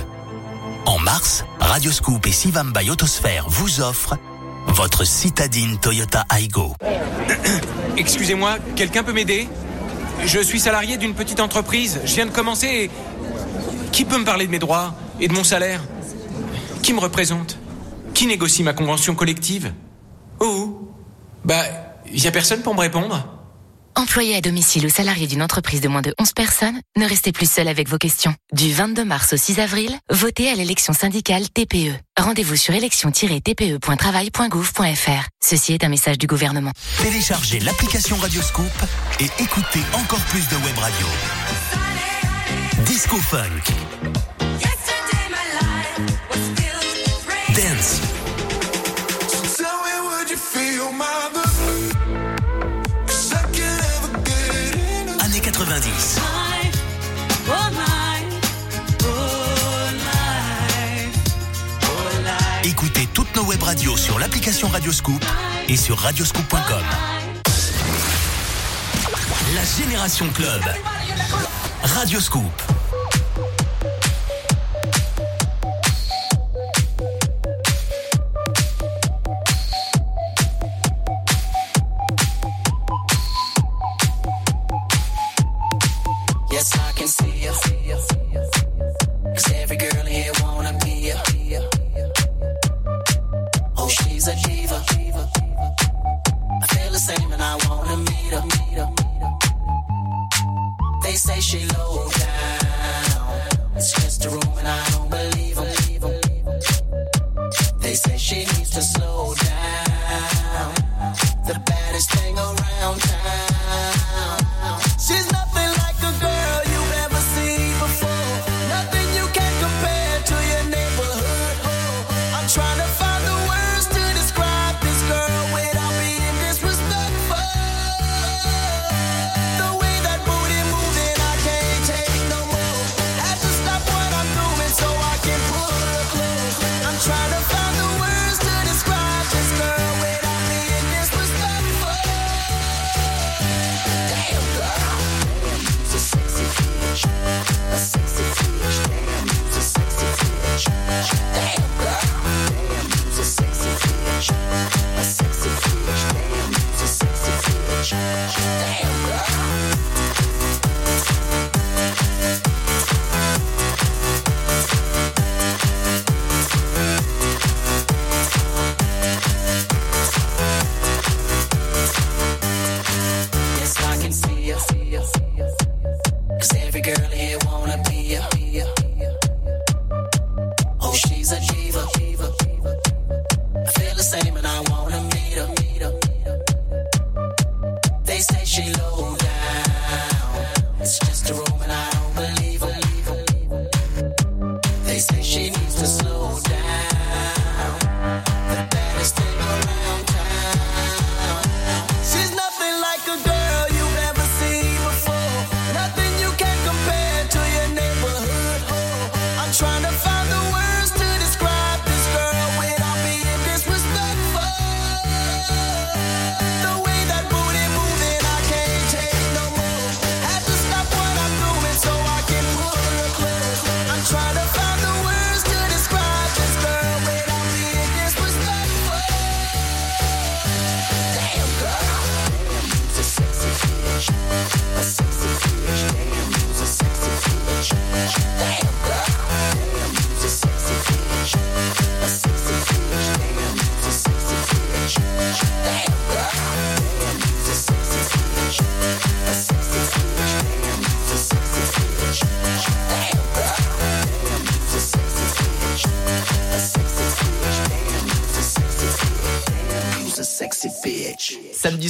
En 0.85 0.99
mars, 0.99 1.47
Radioscoop 1.61 2.27
et 2.27 2.31
Sivamba 2.31 2.83
Yotosphère 2.83 3.47
vous 3.49 3.81
offrent 3.81 4.19
votre 4.67 5.05
citadine 5.07 5.79
Toyota 5.79 6.27
Aygo. 6.29 6.75
Excusez-moi, 7.97 8.59
quelqu'un 8.77 9.03
peut 9.03 9.15
m'aider? 9.15 9.49
Je 10.27 10.41
suis 10.41 10.61
salarié 10.61 10.99
d'une 10.99 11.15
petite 11.15 11.41
entreprise. 11.41 12.01
Je 12.05 12.15
viens 12.17 12.27
de 12.27 12.33
commencer 12.33 12.67
et... 12.67 12.91
Qui 13.93 14.05
peut 14.05 14.19
me 14.19 14.25
parler 14.27 14.45
de 14.45 14.51
mes 14.51 14.59
droits 14.59 14.95
et 15.21 15.29
de 15.29 15.33
mon 15.33 15.45
salaire? 15.45 15.81
Qui 16.83 16.93
me 16.93 17.01
représente? 17.01 17.57
Qui 18.13 18.27
négocie 18.27 18.63
ma 18.63 18.75
convention 18.75 19.15
collective? 19.15 19.73
Y 22.25 22.29
a 22.29 22.33
personne 22.33 22.63
pour 22.63 22.75
me 22.75 22.81
répondre? 22.81 23.29
Employé 23.97 24.35
à 24.35 24.41
domicile 24.41 24.87
ou 24.87 24.89
salarié 24.89 25.29
d'une 25.29 25.43
entreprise 25.43 25.81
de 25.81 25.87
moins 25.89 26.03
de 26.03 26.13
11 26.19 26.33
personnes, 26.33 26.81
ne 26.97 27.07
restez 27.07 27.31
plus 27.31 27.49
seul 27.49 27.69
avec 27.69 27.89
vos 27.89 27.99
questions. 27.99 28.35
Du 28.53 28.73
22 28.73 29.05
mars 29.05 29.35
au 29.35 29.37
6 29.37 29.61
avril, 29.61 29.97
votez 30.11 30.51
à 30.51 30.55
l'élection 30.55 30.93
syndicale 30.93 31.49
TPE. 31.49 31.95
Rendez-vous 32.19 32.57
sur 32.57 32.75
élection-tpe.travail.gouv.fr. 32.75 35.29
Ceci 35.41 35.75
est 35.75 35.85
un 35.85 35.89
message 35.89 36.19
du 36.19 36.27
gouvernement. 36.27 36.73
Téléchargez 37.03 37.61
l'application 37.61 38.17
Radioscoop 38.17 38.67
et 39.21 39.29
écoutez 39.41 39.83
encore 39.93 40.25
plus 40.27 40.49
de 40.49 40.57
web 40.57 40.77
radio. 40.79 41.07
Disco 42.85 43.17
Funk. 43.17 43.63
Dance. 47.55 48.14
Web 63.55 63.63
radios 63.63 63.97
sur 63.97 64.19
l'application 64.19 64.69
Radioscoop 64.69 65.25
et 65.69 65.77
sur 65.77 65.97
radioscoop.com. 65.99 66.83
La 69.55 69.65
Génération 69.65 70.27
Club. 70.31 70.63
Radioscoop. 71.83 72.84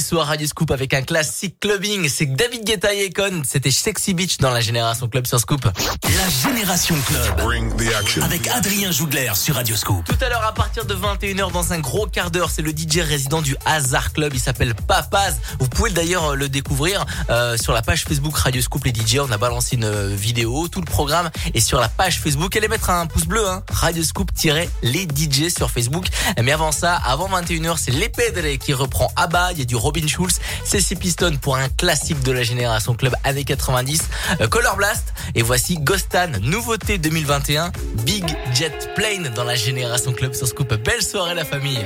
soir, 0.05 0.27
Radio 0.27 0.45
Scoop 0.45 0.69
avec 0.69 0.93
un 0.93 1.01
classique 1.01 1.59
clubbing. 1.59 2.07
C'est 2.09 2.27
David 2.27 2.63
Guetta 2.63 2.93
et 2.93 3.07
Econ. 3.07 3.41
C'était 3.43 3.71
Sexy 3.71 4.13
Beach 4.13 4.37
dans 4.37 4.51
la 4.51 4.61
Génération 4.61 5.07
Club 5.07 5.25
sur 5.25 5.39
Scoop. 5.39 5.65
La 6.03 6.29
Génération 6.29 6.95
Club. 7.07 8.23
Avec 8.23 8.47
Adrien 8.49 8.91
Jougler 8.91 9.31
sur 9.33 9.55
Radio 9.55 9.75
Scoop. 9.75 10.05
Tout 10.05 10.23
à 10.23 10.29
l'heure, 10.29 10.43
à 10.43 10.53
partir 10.53 10.85
de 10.85 10.93
21h, 10.93 11.51
dans 11.51 11.73
un 11.73 11.79
gros 11.79 12.05
quart 12.05 12.29
d'heure, 12.29 12.51
c'est 12.51 12.61
le 12.61 12.69
DJ 12.69 12.99
résident 12.99 13.41
du 13.41 13.55
Hazard 13.65 14.13
Club. 14.13 14.33
Il 14.35 14.39
s'appelle 14.39 14.75
Papaz. 14.75 15.37
Vous 15.75 15.81
pouvez 15.81 15.91
d'ailleurs 15.91 16.31
euh, 16.31 16.35
le 16.35 16.47
découvrir 16.47 17.05
euh, 17.29 17.57
sur 17.57 17.73
la 17.73 17.81
page 17.81 18.05
Facebook 18.05 18.37
Radio 18.37 18.61
Scoop 18.61 18.85
les 18.85 18.93
DJ. 18.93 19.19
On 19.19 19.29
a 19.29 19.37
balancé 19.37 19.75
une 19.75 19.83
euh, 19.83 20.07
vidéo, 20.15 20.69
tout 20.69 20.79
le 20.79 20.85
programme 20.85 21.29
est 21.53 21.59
sur 21.59 21.81
la 21.81 21.89
page 21.89 22.21
Facebook. 22.21 22.55
Allez 22.55 22.69
mettre 22.69 22.91
un 22.91 23.07
pouce 23.07 23.25
bleu, 23.25 23.45
hein, 23.45 23.61
Radio 23.69 24.01
Scoop-les 24.01 24.69
DJ 24.81 25.49
sur 25.49 25.69
Facebook. 25.69 26.05
Mais 26.41 26.53
avant 26.53 26.71
ça, 26.71 26.95
avant 26.95 27.27
21h, 27.27 27.75
c'est 27.77 27.91
Les 27.91 28.07
Pedres 28.07 28.57
qui 28.57 28.71
reprend 28.71 29.11
Abba. 29.17 29.51
Il 29.51 29.59
y 29.59 29.63
a 29.63 29.65
du 29.65 29.75
Robin 29.75 30.07
Schulz, 30.07 30.39
Ceci 30.63 30.95
Piston 30.95 31.37
pour 31.41 31.57
un 31.57 31.67
classique 31.67 32.23
de 32.23 32.31
la 32.31 32.43
génération 32.43 32.93
club 32.93 33.13
années 33.25 33.43
90, 33.43 34.03
euh, 34.39 34.47
Color 34.47 34.77
Blast. 34.77 35.13
Et 35.35 35.41
voici 35.41 35.75
Ghostan, 35.77 36.39
nouveauté 36.41 36.99
2021, 36.99 37.73
Big 38.05 38.23
Jet 38.53 38.93
Plane 38.95 39.33
dans 39.35 39.43
la 39.43 39.55
génération 39.55 40.13
club 40.13 40.35
sur 40.35 40.47
Scoop. 40.47 40.73
Belle 40.73 41.03
soirée 41.03 41.35
la 41.35 41.43
famille. 41.43 41.85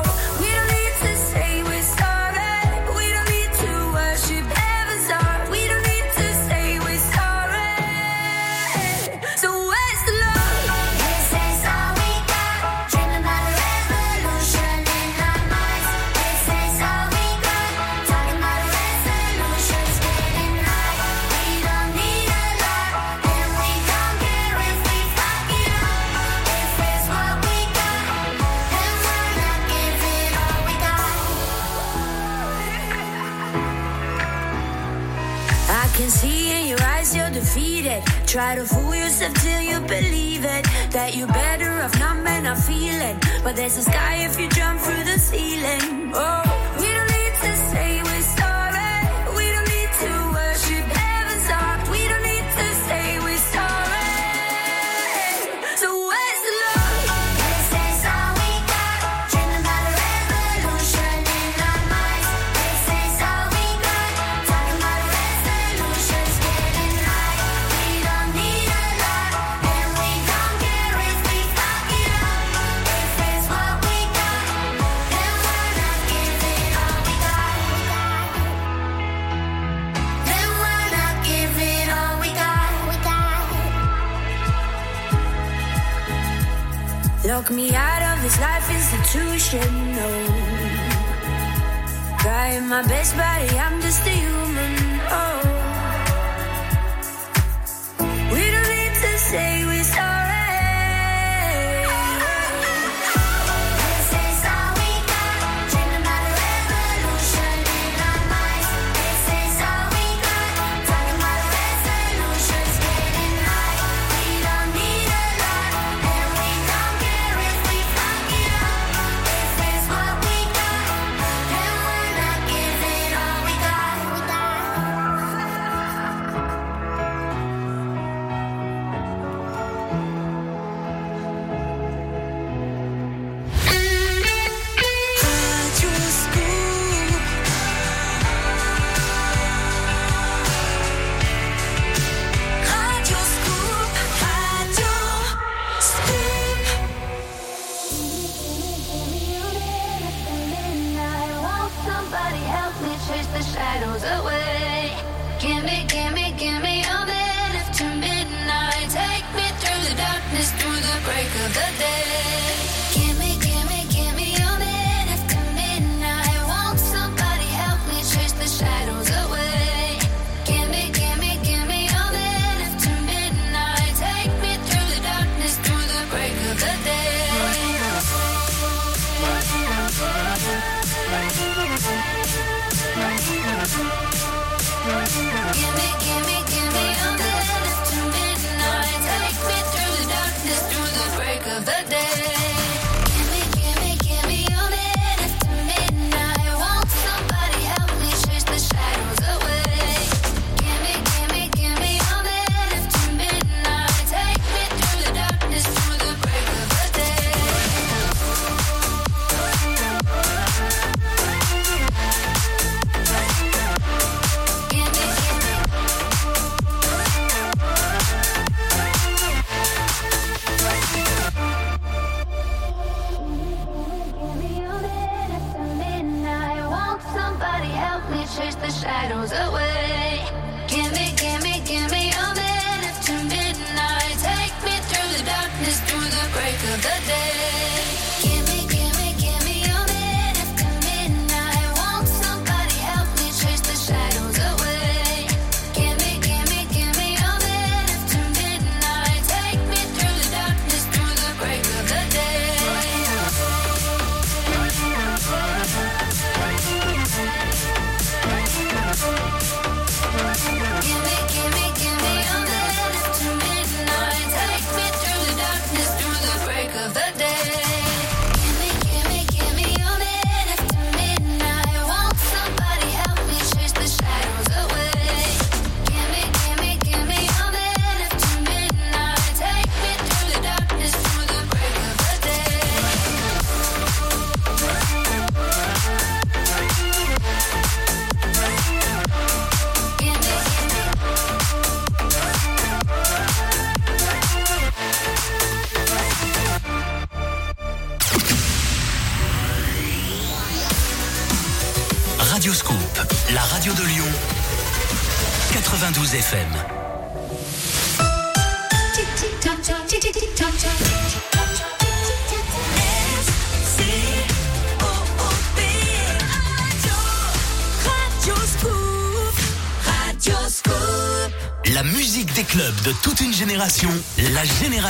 but 43.51 43.57
there's 43.57 43.75
a 43.75 43.81
sky 43.81 44.15
if 44.23 44.39
you 44.39 44.50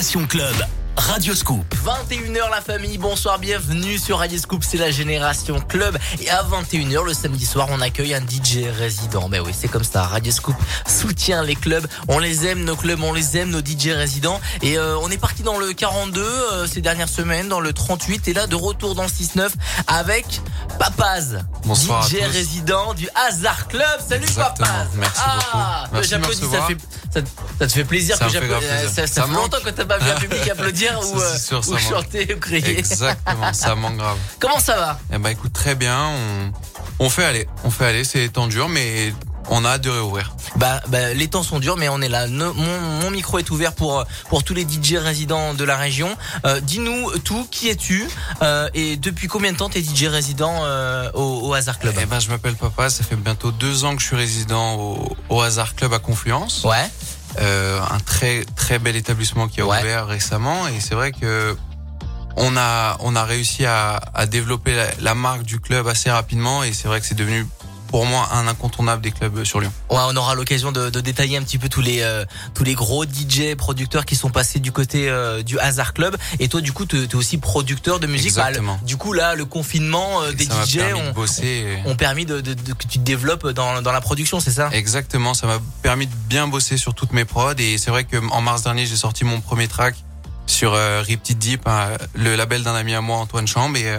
Génération 0.02 0.26
Club. 0.26 0.56
Radio 0.98 1.36
Scoop. 1.36 1.76
21h 1.86 2.50
la 2.50 2.62
famille, 2.62 2.98
bonsoir, 2.98 3.38
bienvenue 3.38 3.98
sur 3.98 4.18
Radio 4.18 4.38
Scoop, 4.38 4.64
c'est 4.64 4.78
la 4.78 4.90
Génération 4.90 5.60
Club. 5.62 5.98
Et 6.20 6.30
à 6.30 6.44
21h 6.44 7.06
le 7.06 7.14
samedi 7.14 7.46
soir, 7.46 7.68
on 7.70 7.82
accueille 7.82 8.14
un 8.14 8.22
DJ 8.22 8.66
résident. 8.78 9.30
Ben 9.30 9.42
oui, 9.46 9.52
c'est 9.56 9.68
comme 9.68 9.84
ça, 9.84 10.04
Radio 10.04 10.32
Scoop 10.32 10.56
soutient 10.88 11.44
les 11.44 11.56
clubs. 11.56 11.86
On 12.08 12.20
les 12.20 12.48
aime, 12.48 12.64
nos 12.64 12.76
clubs, 12.76 13.02
on 13.04 13.14
les 13.14 13.38
aime, 13.38 13.50
nos 13.50 13.60
DJ 13.60 13.90
résidents. 13.90 14.42
Et 14.62 14.78
euh, 14.78 14.98
on 15.00 15.10
est 15.10 15.18
parti 15.18 15.44
dans 15.44 15.60
le 15.60 15.72
42 15.72 16.22
euh, 16.22 16.68
ces 16.68 16.82
dernières 16.82 17.10
semaines, 17.10 17.48
dans 17.48 17.60
le 17.60 17.74
38 17.74 18.28
et 18.28 18.34
là 18.34 18.48
de 18.48 18.56
retour 18.56 18.96
dans 18.96 19.04
le 19.04 19.10
6-9 19.10 19.50
avec 19.88 20.42
Papaz. 20.80 21.40
Bonsoir 21.66 22.08
DJ 22.08 22.18
résident 22.24 22.94
du 22.94 23.08
Hazard 23.28 23.68
Club. 23.68 23.86
Salut 24.08 24.24
Exactement. 24.24 24.68
Papaz. 24.68 24.88
Merci 24.96 25.22
ah, 25.24 25.84
beaucoup. 25.84 25.96
Merci 25.96 26.10
j'applaudis, 26.10 26.52
ça 26.52 26.62
fait, 26.64 26.78
ça, 27.62 27.68
te 27.68 27.74
fait 27.74 27.84
plaisir 27.86 28.18
Ça 28.18 28.26
que 28.26 28.32
j'applaudisse. 28.32 28.68
Ça, 28.70 28.88
ça 28.88 29.08
Ça 29.08 29.22
fait 29.24 29.28
manque. 29.30 29.42
longtemps 29.44 29.64
que 29.64 29.70
t'as 29.70 29.86
pas 29.86 29.98
vu 30.00 30.10
un 30.10 30.16
public 30.20 30.50
applaudir 30.50 31.00
ou, 31.00 31.20
Ça, 31.20 31.26
euh, 31.26 31.38
sûr, 31.38 31.62
manque. 31.70 31.80
chanter 31.80 32.34
ou 32.36 32.40
crier. 32.40 32.78
Exactement, 32.80 33.54
ça 33.54 33.76
manque 33.76 33.98
grave. 33.98 34.18
Comment 34.40 34.60
ça 34.60 34.76
va? 34.76 35.00
Eh 35.14 35.18
ben 35.18 35.30
écoute, 35.30 35.54
très 35.54 35.76
bien. 35.76 36.08
On, 37.00 37.06
on 37.06 37.10
fait 37.10 37.24
aller, 37.26 37.48
on 37.64 37.70
fait 37.72 37.86
aller. 37.86 38.04
C'est 38.04 38.30
temps 38.30 38.48
dur, 38.48 38.68
mais 38.70 39.14
on 39.50 39.66
a 39.66 39.70
hâte 39.70 39.82
de 39.82 39.90
réouvrir. 39.90 40.36
Bah, 40.56 40.82
bah, 40.88 41.14
les 41.14 41.28
temps 41.28 41.42
sont 41.44 41.60
durs, 41.60 41.76
mais 41.78 41.90
on 41.90 42.00
est 42.02 42.10
là. 42.10 42.28
Ne- 42.28 42.50
mon, 42.52 42.80
mon 43.02 43.10
micro 43.12 43.40
est 43.40 43.50
ouvert 43.50 43.74
pour 43.74 44.06
pour 44.30 44.44
tous 44.44 44.54
les 44.54 44.64
DJ 44.64 44.96
résidents 44.98 45.54
de 45.54 45.64
la 45.64 45.78
région. 45.78 46.16
Euh, 46.46 46.60
Dis-nous 46.62 47.12
tout. 47.20 47.48
Qui 47.52 47.70
es-tu 47.70 48.08
Euh, 48.44 48.70
et 48.74 48.98
depuis 48.98 49.28
combien 49.28 49.52
de 49.52 49.58
temps 49.58 49.70
t'es 49.70 49.82
DJ 49.82 50.06
résident 50.06 50.62
euh, 50.64 51.10
au, 51.14 51.48
au 51.50 51.54
Hazard 51.54 51.80
Club? 51.80 51.96
Eh 52.02 52.06
ben 52.06 52.20
je 52.20 52.30
m'appelle 52.30 52.56
Papa. 52.56 52.90
Ça 52.90 53.04
fait 53.04 53.16
bientôt 53.16 53.52
deux 53.52 53.84
ans 53.84 53.96
que 53.96 54.02
je 54.02 54.08
suis 54.08 54.16
résident 54.16 54.76
au, 54.76 55.16
au 55.30 55.42
Hasard 55.42 55.76
Club 55.76 55.94
à 55.94 56.00
Confluence. 56.00 56.64
Ouais. 56.64 56.90
Euh, 57.40 57.80
un 57.90 58.00
très 58.00 58.44
très 58.56 58.78
bel 58.78 58.96
établissement 58.96 59.48
qui 59.48 59.62
a 59.62 59.66
ouvert 59.66 60.08
récemment. 60.08 60.68
Et 60.68 60.80
c'est 60.80 60.96
vrai 60.96 61.12
que 61.12 61.56
on 62.36 62.56
a 62.58 62.98
on 63.00 63.16
a 63.16 63.24
réussi 63.24 63.66
à, 63.66 64.02
à 64.14 64.26
développer 64.26 64.76
la, 64.76 64.88
la 65.00 65.16
marque 65.16 65.44
du 65.44 65.60
club 65.60 65.88
assez 65.88 66.12
rapidement. 66.12 66.64
Et 66.64 66.74
c'est 66.74 66.88
vrai 66.88 67.00
que 67.00 67.06
c'est 67.06 67.16
devenu 67.16 67.48
pour 67.92 68.06
moi 68.06 68.28
un 68.32 68.48
incontournable 68.48 69.02
des 69.02 69.12
clubs 69.12 69.44
sur 69.44 69.60
Lyon. 69.60 69.72
Ouais, 69.90 70.00
on 70.08 70.16
aura 70.16 70.34
l'occasion 70.34 70.72
de, 70.72 70.90
de 70.90 71.02
détailler 71.02 71.38
un 71.38 71.44
petit 71.44 71.58
peu 71.58 71.70
tous 71.70 71.82
les 71.82 72.02
euh, 72.02 72.26
tous 72.56 72.64
les 72.64 72.74
gros 72.74 73.04
DJ 73.06 73.56
producteurs 73.58 74.06
qui 74.06 74.16
sont 74.16 74.30
passés 74.30 74.60
du 74.60 74.72
côté 74.72 75.10
euh, 75.10 75.44
du 75.44 75.60
Hazard 75.60 75.94
Club. 75.94 76.16
Et 76.40 76.48
toi, 76.48 76.62
du 76.62 76.72
coup, 76.74 76.86
tu 76.86 77.04
es 77.04 77.16
aussi 77.16 77.38
producteur 77.38 78.00
de 78.00 78.08
musique. 78.08 78.34
Bah, 78.36 78.48
Exactement. 78.48 78.80
du 78.84 78.98
coup, 78.98 79.14
là, 79.14 79.36
le 79.36 79.46
confinement 79.46 80.22
euh, 80.24 80.32
des 80.32 80.46
ça 80.46 80.64
DJ 80.66 80.78
de 80.78 80.94
ont, 80.96 81.12
bosser 81.12 81.82
et- 81.86 81.90
ont 81.90 81.96
permis 81.96 82.26
de, 82.26 82.40
que 82.42 82.88
tu 82.88 82.98
te 82.98 83.04
développes 83.04 83.48
dans, 83.50 83.82
dans 83.82 83.92
la 83.92 84.02
production, 84.02 84.40
c'est 84.40 84.52
ça? 84.52 84.70
Exactement, 84.72 85.34
ça 85.34 85.46
m'a 85.48 85.60
permis 85.82 86.08
de 86.08 86.16
bien 86.28 86.48
bosser 86.48 86.78
sur 86.78 86.94
toutes 86.96 87.12
mes 87.12 87.26
prods 87.26 87.54
et 87.60 87.78
c'est 87.78 87.92
vrai 87.92 88.06
que 88.06 88.18
en 88.32 88.42
mars 88.42 88.64
dernier 88.64 88.86
j'ai 88.86 88.96
sorti 88.96 89.26
mon 89.26 89.42
premier 89.42 89.68
track 89.68 89.96
sur 90.48 90.74
Riptide 90.74 91.38
Deep, 91.38 91.68
hein, 91.68 91.90
le 92.14 92.36
label 92.36 92.64
d'un 92.64 92.76
ami 92.76 92.94
à 92.94 93.02
moi 93.02 93.18
Antoine 93.18 93.48
Chambre 93.48 93.78
et 93.78 93.96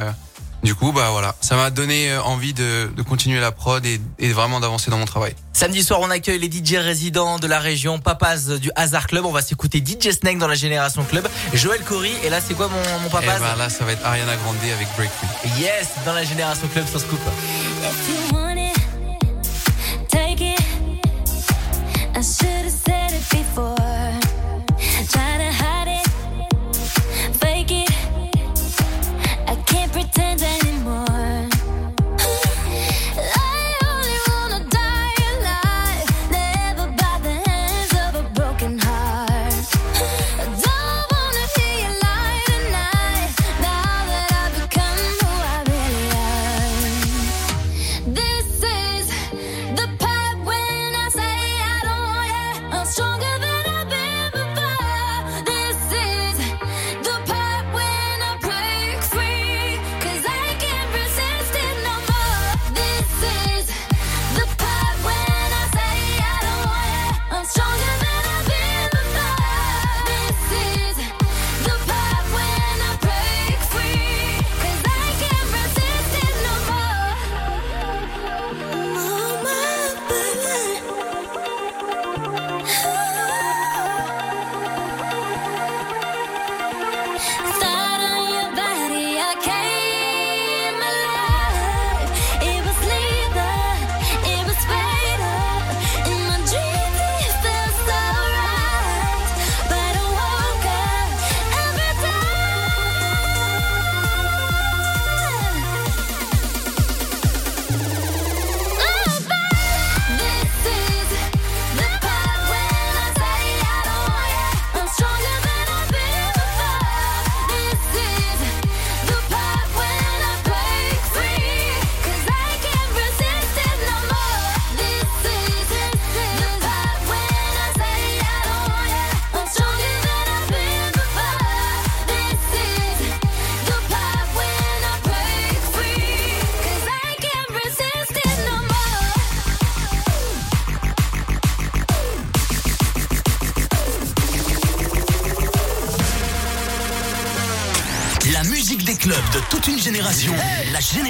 du 0.63 0.75
coup 0.75 0.93
bah 0.93 1.09
voilà, 1.11 1.35
ça 1.41 1.57
m'a 1.57 1.71
donné 1.71 2.11
euh, 2.11 2.23
envie 2.23 2.55
de, 2.55 2.91
de 2.95 3.03
continuer 3.03 3.41
la 3.41 3.53
prod 3.53 3.85
et, 3.85 4.01
et 4.19 4.33
vraiment 4.33 4.61
d'avancer 4.61 4.91
dans 4.91 4.99
mon 4.99 5.05
travail. 5.05 5.35
Samedi 5.53 5.83
soir, 5.83 6.01
on 6.03 6.11
accueille 6.11 6.39
les 6.39 6.51
DJ 6.51 6.77
résidents 6.77 7.39
de 7.39 7.47
la 7.47 7.59
région 7.59 7.99
Papas 7.99 8.59
du 8.61 8.71
Hazard 8.75 9.07
Club. 9.07 9.25
On 9.25 9.33
va 9.33 9.43
s'écouter 9.43 9.83
DJ 9.85 10.11
Snake 10.11 10.39
dans 10.39 10.49
la 10.49 10.55
Génération 10.55 11.05
Club. 11.05 11.29
Joël 11.53 11.81
Cory. 11.83 12.13
Et 12.25 12.31
là, 12.31 12.41
c'est 12.41 12.55
quoi 12.55 12.69
mon, 12.69 13.01
mon 13.01 13.09
Et 13.09 13.11
Papas 13.11 13.39
ben 13.39 13.57
là 13.57 13.69
ça 13.69 13.85
va 13.85 13.93
être 13.93 14.05
Ariana 14.05 14.37
Grande 14.37 14.57
avec 14.63 14.89
Break 14.97 15.11
Free. 15.11 15.61
Yes, 15.61 15.91
dans 16.07 16.15
la 16.15 16.25
Génération 16.25 16.67
Club 16.69 16.87
sur 16.89 17.01
Scoop. 17.01 17.21
I 22.15 22.25
should 22.25 22.47
have 22.47 22.71
said 22.71 23.13
it 23.15 23.29
before. 23.31 24.12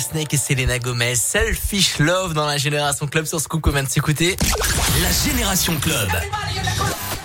Snake 0.00 0.34
et 0.34 0.36
Selena 0.36 0.78
Gomez. 0.78 1.14
Selfish 1.14 1.98
Love 1.98 2.34
dans 2.34 2.46
la 2.46 2.58
Génération 2.58 3.06
Club 3.06 3.26
sur 3.26 3.40
Scoop 3.40 3.62
qu'on 3.62 3.70
vient 3.70 3.82
de 3.82 3.88
s'écouter. 3.88 4.36
La 5.02 5.30
Génération 5.30 5.76
Club. 5.80 6.08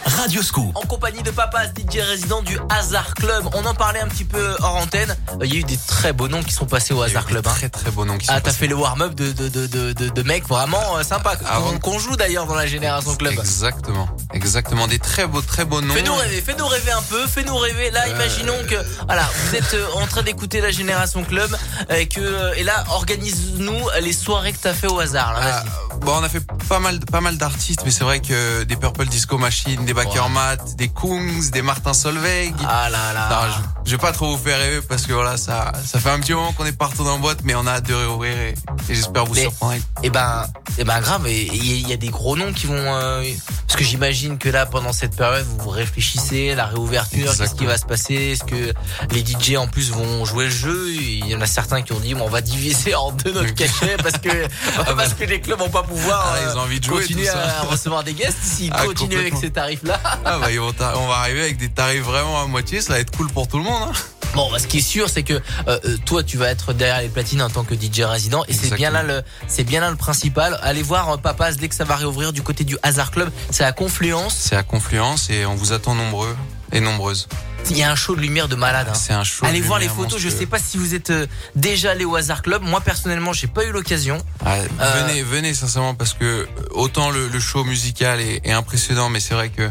Radio 0.06 0.42
Scoop. 0.42 0.76
En 0.76 0.82
compagnie 0.82 1.24
de 1.24 1.32
Papas, 1.32 1.68
DJ 1.68 2.00
résident 2.00 2.42
du 2.42 2.58
Hazard 2.70 3.14
Club. 3.14 3.46
On 3.54 3.66
en 3.66 3.74
parlait 3.74 4.00
un 4.00 4.08
petit 4.08 4.26
peu 4.26 4.56
hors 4.62 4.76
antenne. 4.76 5.16
Il 5.42 5.54
y 5.54 5.58
a 5.58 5.60
eu 5.60 5.64
des 5.64 5.78
très 5.78 6.12
beaux 6.12 6.28
noms 6.28 6.44
qui 6.44 6.54
sont 6.54 6.66
passés 6.66 6.94
au 6.94 7.02
Hazard 7.02 7.26
Club. 7.26 7.48
Hein. 7.48 7.54
Très 7.56 7.70
très 7.70 7.92
beaux 7.92 8.06
noms 8.06 8.18
qui 8.18 8.26
ah, 8.28 8.34
sont 8.34 8.38
Ah, 8.38 8.42
t'as 8.42 8.52
fait 8.52 8.68
le 8.68 8.76
warm-up 8.76 9.14
de, 9.16 9.32
de, 9.32 9.48
de, 9.48 9.68
de, 9.68 10.10
de 10.10 10.24
mecs 10.24 10.48
vraiment 10.48 10.98
euh, 10.98 11.04
sympa. 11.04 11.36
Avant 11.46 11.72
ah 11.76 11.80
qu'on 11.80 11.98
joue 11.98 12.16
d'ailleurs 12.16 12.46
dans 12.46 12.56
la 12.56 12.68
Génération 12.68 13.16
Club. 13.16 13.34
Exactement. 13.34 14.10
Exactement. 14.34 14.88
Des 14.88 15.00
très 15.00 15.28
beaux, 15.28 15.42
très 15.42 15.66
beaux 15.66 15.82
noms. 15.82 15.94
Fais-nous 15.94 16.16
rêver, 16.16 16.42
fais-nous 16.42 16.68
rêver 16.68 16.92
un 16.92 17.02
peu, 17.04 17.28
fais-nous 17.28 17.58
rêver. 17.58 17.92
Là, 17.92 18.08
imaginons 18.10 18.58
que, 18.70 18.76
voilà, 19.06 19.30
vous 19.46 19.56
êtes 19.56 19.74
euh, 19.76 19.86
en 19.96 20.08
train 20.08 20.24
d'écouter 20.24 20.62
la 20.62 20.72
Génération 20.72 21.24
Club 21.24 21.56
et 21.90 22.08
que, 22.08 22.20
euh, 22.22 22.54
et 22.56 22.64
là, 22.64 22.84
organise-nous 22.90 23.80
les 24.02 24.14
soirées 24.14 24.54
que 24.54 24.60
t'as 24.60 24.74
fait 24.74 24.88
au 24.88 25.00
hasard. 25.00 25.34
Là, 25.34 25.64
Ah, 25.66 25.96
bon, 26.02 26.14
on 26.20 26.24
a 26.24 26.30
fait 26.30 26.44
pas 26.70 26.80
mal, 26.80 27.00
pas 27.00 27.22
mal 27.22 27.38
d'artistes, 27.38 27.82
mais 27.86 27.92
c'est 27.92 28.04
vrai 28.04 28.20
que 28.20 28.64
des 28.64 28.76
Purple 28.76 29.06
Disco 29.08 29.38
Machine, 29.38 29.86
des 29.86 29.94
Bakermat, 29.94 30.58
des 30.78 30.88
Kungs, 30.90 31.50
des 31.52 31.62
Martin 31.62 31.94
Solveig. 31.94 32.54
Ah 32.68 32.90
là 32.90 33.14
là. 33.14 33.30
Non, 33.30 33.54
je, 33.86 33.90
je 33.92 33.96
vais 33.96 34.02
pas 34.02 34.12
trop 34.12 34.36
vous 34.36 34.44
faire 34.44 34.58
rêver 34.60 34.82
parce 34.82 35.04
que 35.06 35.14
voilà, 35.14 35.38
ça, 35.38 35.72
ça 35.86 36.00
fait 36.00 36.10
un 36.10 36.20
petit 36.20 36.34
moment 36.34 36.52
qu'on 36.54 36.66
est 36.66 36.72
partout 36.78 37.04
dans 37.04 37.14
la 37.16 37.18
boîte, 37.22 37.40
mais 37.44 37.56
on 37.56 37.66
a 37.68 37.72
hâte 37.74 37.88
de 37.88 37.94
réouvrir 37.94 38.38
et, 38.38 38.50
et 38.90 38.96
j'espère 38.96 39.26
vous 39.26 39.34
Mais- 39.36 39.42
surprendre. 39.42 39.76
Et 40.04 40.10
ben, 40.10 40.46
et 40.78 40.84
ben 40.84 41.00
grave. 41.02 41.28
Il 41.30 41.88
y, 41.90 41.94
a 41.94 41.98
des 41.98 42.10
gros 42.10 42.36
noms 42.38 42.54
qui 42.54 42.66
vont, 42.68 42.76
euh, 42.78 43.24
parce 43.72 43.84
que 43.84 43.90
j'imagine 43.90 44.38
que 44.38 44.50
là, 44.50 44.66
pendant 44.66 44.92
cette 44.92 45.16
période, 45.16 45.46
vous 45.60 45.70
réfléchissez 45.70 46.56
la 46.56 46.66
réouverture, 46.66 47.34
qu'est-ce 47.38 47.56
qui 47.56 47.66
va 47.66 47.78
se 47.78 47.86
passer, 47.86 48.16
est-ce 48.16 48.44
que 48.44 48.74
les 49.14 49.26
DJ 49.26 49.56
en 49.56 49.68
plus 49.68 49.92
vont 49.92 50.26
jouer 50.26 50.44
le 50.44 50.52
jeu? 50.52 50.92
Il 50.94 51.26
y 51.26 51.34
en 51.34 51.40
a 51.40 51.46
certains 51.46 51.82
qui 51.82 51.94
ont 51.94 52.00
dit, 52.02 52.14
bon, 52.14 52.26
on 52.26 52.30
va 52.30 52.42
diviser 52.42 52.96
en 52.96 53.14
deux 53.14 53.32
notre 53.32 53.54
cachet 53.56 53.96
parce 54.04 54.18
que 54.18 54.46
parce 54.98 55.14
que 55.14 55.24
les 55.24 55.40
clubs 55.40 55.58
vont 55.58 55.70
pas 55.70 55.84
pouvoir 55.84 56.34
Ah, 56.36 56.40
ils 56.52 56.58
ont 56.58 56.64
envie 56.64 56.82
de 56.82 56.84
jouer, 56.86 57.00
continuer 57.00 57.30
à 57.30 57.62
recevoir 57.62 58.04
des 58.04 58.14
guests 58.14 58.44
s'ils 58.44 58.74
Ah, 58.76 58.84
continuent 58.86 59.20
avec 59.20 59.36
ces 59.38 59.52
tarifs-là. 59.52 60.02
Ah 60.26 60.40
bah, 60.40 60.52
ils 60.52 60.60
vont 60.60 60.74
ta- 60.74 60.98
on 60.98 61.08
va 61.08 61.20
arriver 61.20 61.40
avec 61.44 61.56
des 61.56 61.70
tarifs 61.70 62.04
vraiment 62.04 62.42
à 62.42 62.48
moitié, 62.48 62.82
ça 62.82 62.92
va 62.92 63.00
être 63.00 63.16
cool 63.16 63.30
pour 63.32 63.48
tout 63.48 63.58
le 63.58 63.64
monde. 63.64 63.84
Hein. 63.88 63.94
Bon, 64.34 64.50
ce 64.58 64.66
qui 64.66 64.78
est 64.78 64.82
sûr, 64.82 65.10
c'est 65.10 65.24
que 65.24 65.34
euh, 65.34 65.40
euh, 65.68 65.98
toi, 66.06 66.24
tu 66.24 66.38
vas 66.38 66.50
être 66.50 66.72
derrière 66.74 67.02
les 67.02 67.10
platines 67.10 67.42
en 67.42 67.50
tant 67.50 67.64
que 67.66 67.76
DJ 67.76 68.02
résident, 68.02 68.44
et 68.48 68.54
c'est 68.54 68.74
bien 68.76 68.90
là 68.90 69.04
le, 69.04 69.22
c'est 69.48 69.64
bien 69.66 69.82
là 69.82 69.90
le 69.90 69.98
principal. 69.98 70.58
Allez 70.64 70.84
voir 70.84 71.10
euh, 71.10 71.18
Papas 71.18 71.54
dès 71.54 71.68
que 71.68 71.76
ça 71.76 71.84
va 71.84 71.96
réouvrir 71.98 72.32
du 72.32 72.42
côté 72.42 72.64
du 72.64 72.78
Hazard 72.82 73.12
Club. 73.12 73.30
C'est 73.50 73.66
à 73.66 73.74
Confluence. 73.74 74.34
C'est 74.36 74.56
à 74.56 74.64
Confluence 74.64 75.30
et 75.30 75.46
on 75.46 75.56
vous 75.56 75.74
attend 75.74 75.96
nombreux 75.96 76.34
et 76.72 76.80
nombreuses. 76.80 77.28
Il 77.70 77.78
y 77.78 77.84
a 77.84 77.92
un 77.92 77.96
show 77.96 78.16
de 78.16 78.22
lumière 78.22 78.48
de 78.48 78.56
malade. 78.56 78.88
hein. 78.90 78.94
C'est 78.96 79.14
un 79.14 79.24
show. 79.26 79.46
Allez 79.46 79.62
voir 79.62 79.78
les 79.80 79.88
photos. 79.90 80.18
Je 80.20 80.28
monstrueux. 80.28 80.40
sais 80.40 80.46
pas 80.48 80.58
si 80.60 80.78
vous 80.78 80.96
êtes 80.96 81.10
euh, 81.12 81.28
déjà 81.56 81.92
allé 81.92 82.06
au 82.06 82.16
Hazard 82.16 82.42
Club. 82.42 82.64
Moi 82.64 82.80
personnellement, 82.82 83.34
j'ai 83.34 83.48
pas 83.48 83.66
eu 83.66 83.72
l'occasion. 83.72 84.18
Ah, 84.46 84.56
Euh, 84.80 85.06
Venez, 85.08 85.22
venez 85.24 85.54
sincèrement 85.54 85.94
parce 85.94 86.14
que 86.14 86.48
autant 86.72 87.12
le, 87.12 87.28
le 87.28 87.40
show 87.40 87.64
musical 87.66 88.20
est, 88.22 88.42
est 88.46 88.52
impressionnant, 88.54 89.10
mais 89.10 89.20
c'est 89.20 89.34
vrai 89.36 89.50
que 89.50 89.70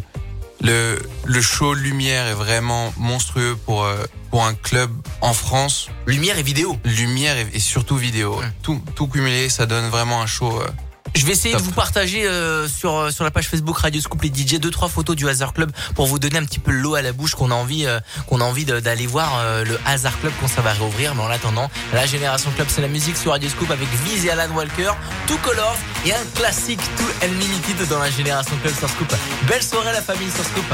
le 0.60 0.98
le 1.24 1.40
show 1.40 1.74
lumière 1.74 2.26
est 2.26 2.34
vraiment 2.34 2.92
monstrueux 2.96 3.56
pour 3.66 3.84
euh, 3.84 4.04
pour 4.30 4.44
un 4.44 4.54
club 4.54 4.90
en 5.20 5.32
France. 5.32 5.88
Lumière 6.06 6.38
et 6.38 6.42
vidéo. 6.42 6.76
Lumière 6.84 7.36
et, 7.36 7.46
et 7.52 7.60
surtout 7.60 7.96
vidéo. 7.96 8.40
Tout 8.62 8.80
tout 8.94 9.06
cumulé, 9.08 9.48
ça 9.48 9.66
donne 9.66 9.88
vraiment 9.88 10.22
un 10.22 10.26
show. 10.26 10.60
euh, 10.60 10.68
Je 11.14 11.26
vais 11.26 11.32
essayer 11.32 11.52
Top. 11.52 11.62
de 11.62 11.66
vous 11.66 11.72
partager 11.72 12.26
euh, 12.26 12.68
sur 12.68 12.96
euh, 12.96 13.10
sur 13.10 13.24
la 13.24 13.30
page 13.30 13.48
Facebook 13.48 13.78
Radio 13.78 14.00
Scoop 14.00 14.22
les 14.22 14.28
DJ 14.28 14.60
deux 14.60 14.70
trois 14.70 14.88
photos 14.88 15.16
du 15.16 15.28
Hazard 15.28 15.52
Club 15.52 15.72
pour 15.94 16.06
vous 16.06 16.18
donner 16.18 16.38
un 16.38 16.44
petit 16.44 16.58
peu 16.58 16.70
l'eau 16.70 16.94
à 16.94 17.02
la 17.02 17.12
bouche 17.12 17.34
qu'on 17.34 17.50
a 17.50 17.54
envie 17.54 17.86
euh, 17.86 17.98
qu'on 18.28 18.40
a 18.40 18.44
envie 18.44 18.64
d'aller 18.64 19.06
voir 19.06 19.32
euh, 19.38 19.64
le 19.64 19.78
Hazard 19.86 20.18
Club 20.20 20.32
quand 20.40 20.48
ça 20.48 20.60
va 20.62 20.72
réouvrir. 20.72 21.14
Mais 21.14 21.22
en 21.22 21.30
attendant, 21.30 21.70
la 21.92 22.06
Génération 22.06 22.50
Club 22.52 22.68
c'est 22.70 22.82
la 22.82 22.88
musique 22.88 23.16
sur 23.16 23.32
Radio 23.32 23.48
Scoop 23.48 23.70
avec 23.70 23.88
Viz 24.04 24.24
et 24.24 24.30
Alan 24.30 24.52
Walker, 24.54 24.92
Two 25.26 25.38
Colors 25.42 25.76
et 26.06 26.12
un 26.12 26.24
classique 26.34 26.80
Two 26.96 27.06
Unlimited 27.22 27.88
dans 27.88 27.98
la 27.98 28.10
Génération 28.10 28.56
Club 28.62 28.74
sur 28.76 28.88
Scoop. 28.88 29.12
Belle 29.48 29.62
soirée 29.62 29.92
la 29.92 30.02
famille 30.02 30.30
sur 30.30 30.44
Scoop. 30.44 30.64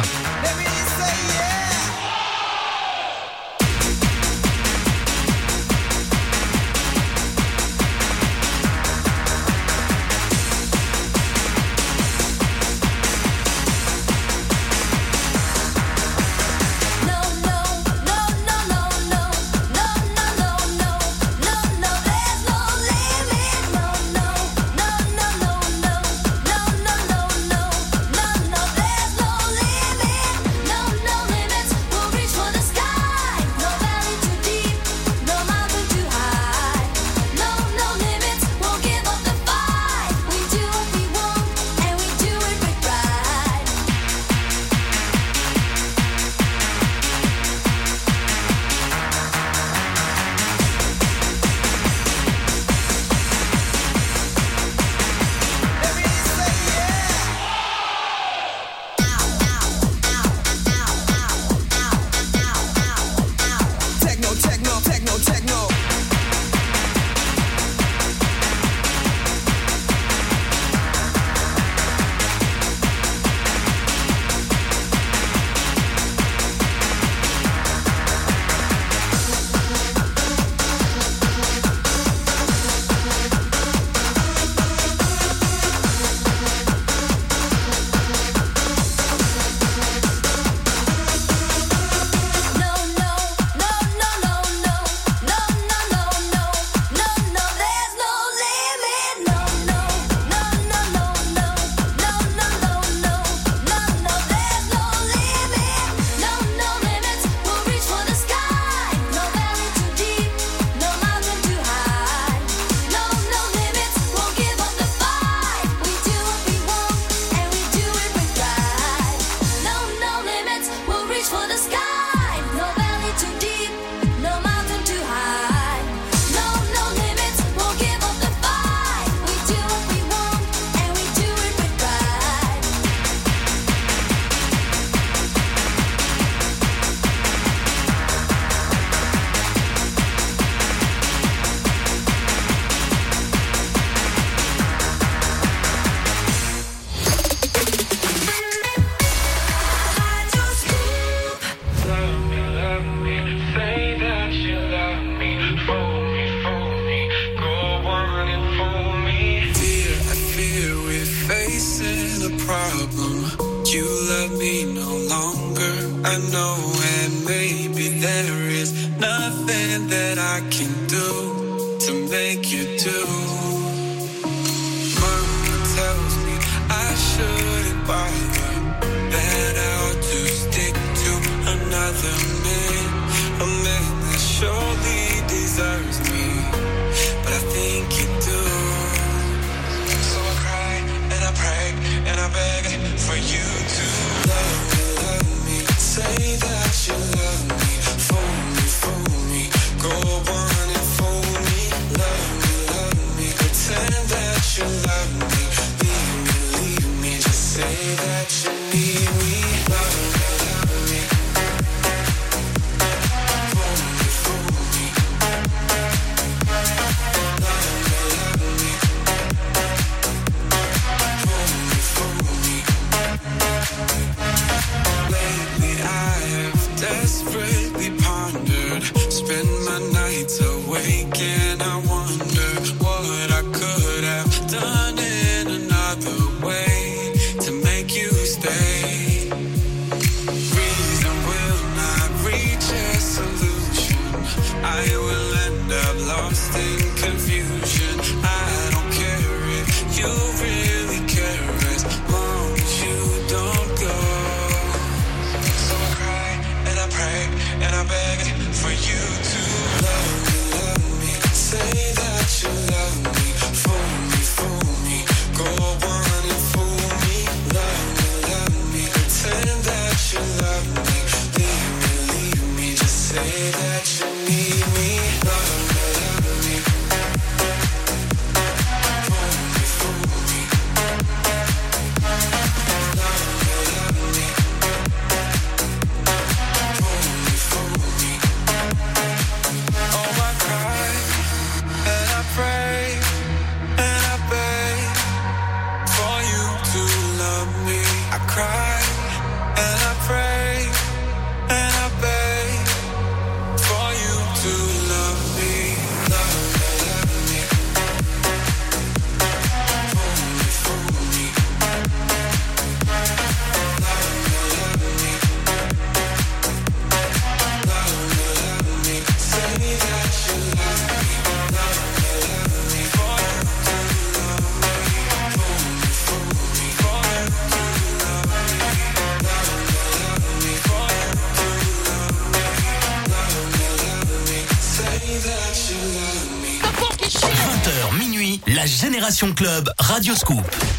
Club 339.34 339.68
Radio 339.78 340.14
Scoop. 340.14 340.75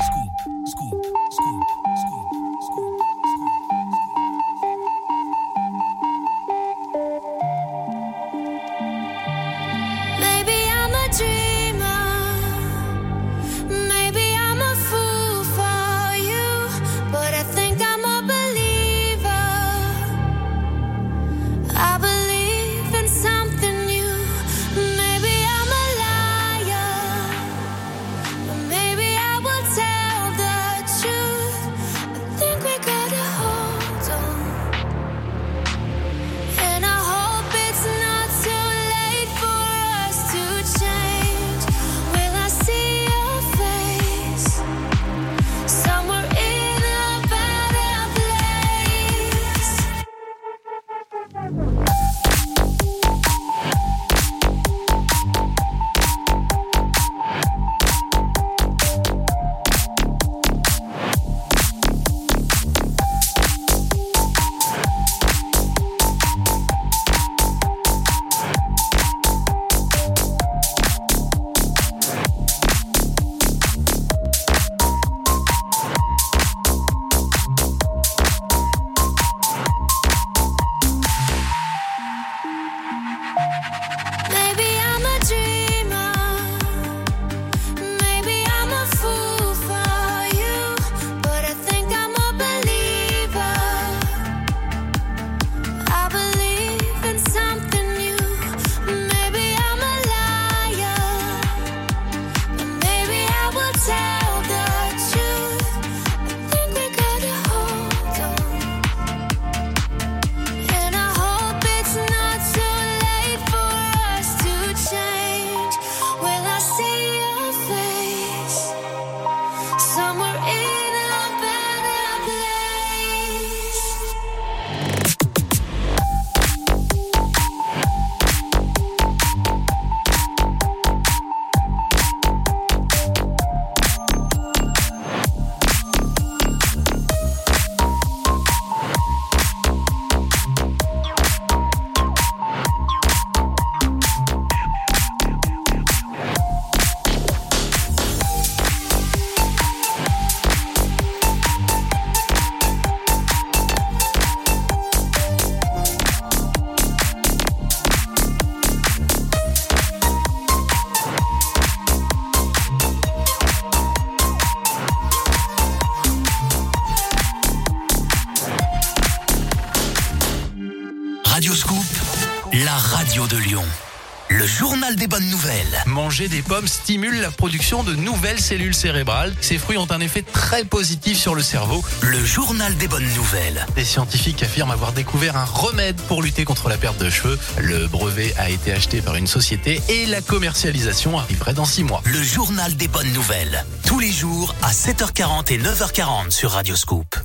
Manger 176.18 176.30
des 176.30 176.42
pommes 176.42 176.68
stimule 176.68 177.22
la 177.22 177.30
production 177.30 177.84
de 177.84 177.94
nouvelles 177.94 178.40
cellules 178.40 178.74
cérébrales. 178.74 179.36
Ces 179.40 179.60
fruits 179.60 179.78
ont 179.78 179.92
un 179.92 180.00
effet 180.00 180.24
très 180.24 180.66
positif 180.66 181.16
sur 181.16 181.36
le 181.36 181.44
cerveau. 181.44 181.84
Le 182.02 182.26
journal 182.26 182.76
des 182.78 182.88
bonnes 182.88 183.08
nouvelles. 183.14 183.64
Des 183.76 183.86
scientifiques 183.86 184.42
affirment 184.42 184.72
avoir 184.72 184.94
découvert 184.94 185.38
un 185.38 185.46
remède 185.46 185.96
pour 186.08 186.24
lutter 186.24 186.44
contre 186.44 186.70
la 186.70 186.78
perte 186.78 186.98
de 186.98 187.12
cheveux. 187.12 187.38
Le 187.60 187.86
brevet 187.86 188.34
a 188.40 188.50
été 188.50 188.74
acheté 188.74 189.00
par 189.00 189.16
une 189.16 189.28
société 189.28 189.80
et 189.90 190.08
la 190.08 190.22
commercialisation 190.22 191.20
arriverait 191.20 191.54
dans 191.54 191.66
six 191.66 191.84
mois. 191.84 192.02
Le 192.06 192.24
journal 192.24 192.76
des 192.76 192.88
bonnes 192.88 193.14
nouvelles. 193.14 193.64
Tous 193.86 194.00
les 194.00 194.12
jours 194.12 194.56
à 194.64 194.72
7h40 194.72 195.54
et 195.54 195.60
9h40 195.60 196.32
sur 196.32 196.50
Radio 196.54 196.76
Scoop. 196.76 197.16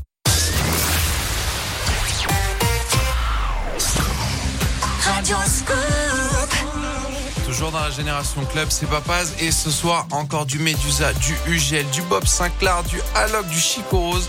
Radio 5.06 5.36
Scoop. 5.46 6.01
Dans 7.70 7.78
la 7.78 7.90
génération 7.90 8.44
club, 8.44 8.66
c'est 8.70 8.86
Papaz. 8.86 9.34
Et 9.38 9.52
ce 9.52 9.70
soir, 9.70 10.08
encore 10.10 10.46
du 10.46 10.58
Medusa, 10.58 11.12
du 11.12 11.36
Ugel, 11.46 11.88
du 11.90 12.02
Bob 12.02 12.26
Sinclair, 12.26 12.82
du 12.82 13.00
Alok, 13.14 13.46
du 13.46 13.58
Chico 13.60 13.98
Rose 13.98 14.28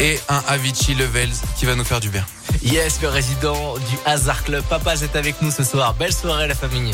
et 0.00 0.18
un 0.28 0.42
Avicii 0.48 0.96
Levels 0.96 1.30
qui 1.56 1.64
va 1.64 1.76
nous 1.76 1.84
faire 1.84 2.00
du 2.00 2.08
bien. 2.08 2.26
Yes, 2.60 3.00
le 3.00 3.08
résident 3.08 3.74
du 3.76 3.96
Hazard 4.04 4.42
Club. 4.42 4.64
Papa 4.64 4.94
est 4.94 5.14
avec 5.14 5.40
nous 5.42 5.52
ce 5.52 5.62
soir. 5.62 5.94
Belle 5.94 6.12
soirée 6.12 6.48
la 6.48 6.56
famille. 6.56 6.92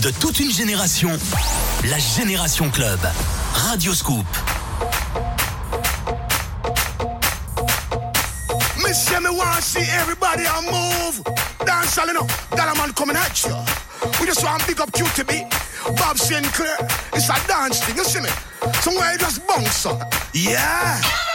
de 0.00 0.10
toute 0.10 0.40
une 0.40 0.50
génération, 0.50 1.10
la 1.84 1.98
Génération 1.98 2.70
Club. 2.70 2.98
Radio 3.52 3.92
Scoop. 3.92 4.24
Miss 8.82 9.08
Jimmy 9.08 9.28
wanna 9.28 9.60
see 9.60 9.84
everybody 10.00 10.44
on 10.46 10.64
move. 10.72 11.22
Dance 11.66 11.98
all 11.98 12.08
up, 12.08 12.28
that 12.56 12.76
man 12.76 12.92
coming 12.94 13.16
at 13.16 13.44
you. 13.44 13.54
We 14.20 14.26
just 14.26 14.42
want 14.42 14.60
to 14.60 14.66
pick 14.66 14.80
up 14.80 14.90
QTB, 14.92 15.50
Bob 15.96 16.16
Sinclair. 16.16 16.76
It's 17.12 17.28
a 17.28 17.46
dance 17.46 17.80
thing, 17.80 17.96
you 17.96 18.04
see 18.04 18.20
me? 18.20 18.30
Somewhere 18.80 19.12
you 19.12 19.18
just 19.18 19.46
bounce 19.46 19.84
on. 19.86 20.00
Yeah. 20.32 21.29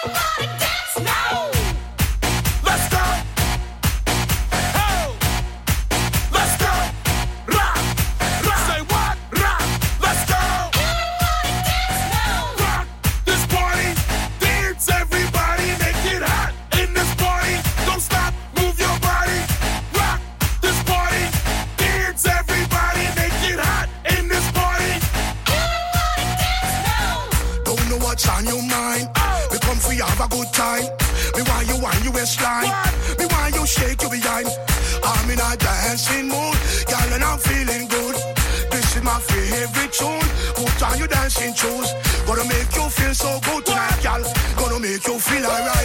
dancing 41.35 41.53
shoes. 41.53 41.93
Gonna 42.25 42.43
make 42.45 42.75
you 42.75 42.89
feel 42.89 43.13
so 43.13 43.39
good 43.41 43.65
tonight, 43.65 44.03
y'all. 44.03 44.23
Gonna 44.57 44.79
make 44.79 45.05
you 45.07 45.19
feel 45.19 45.45
alright. 45.45 45.84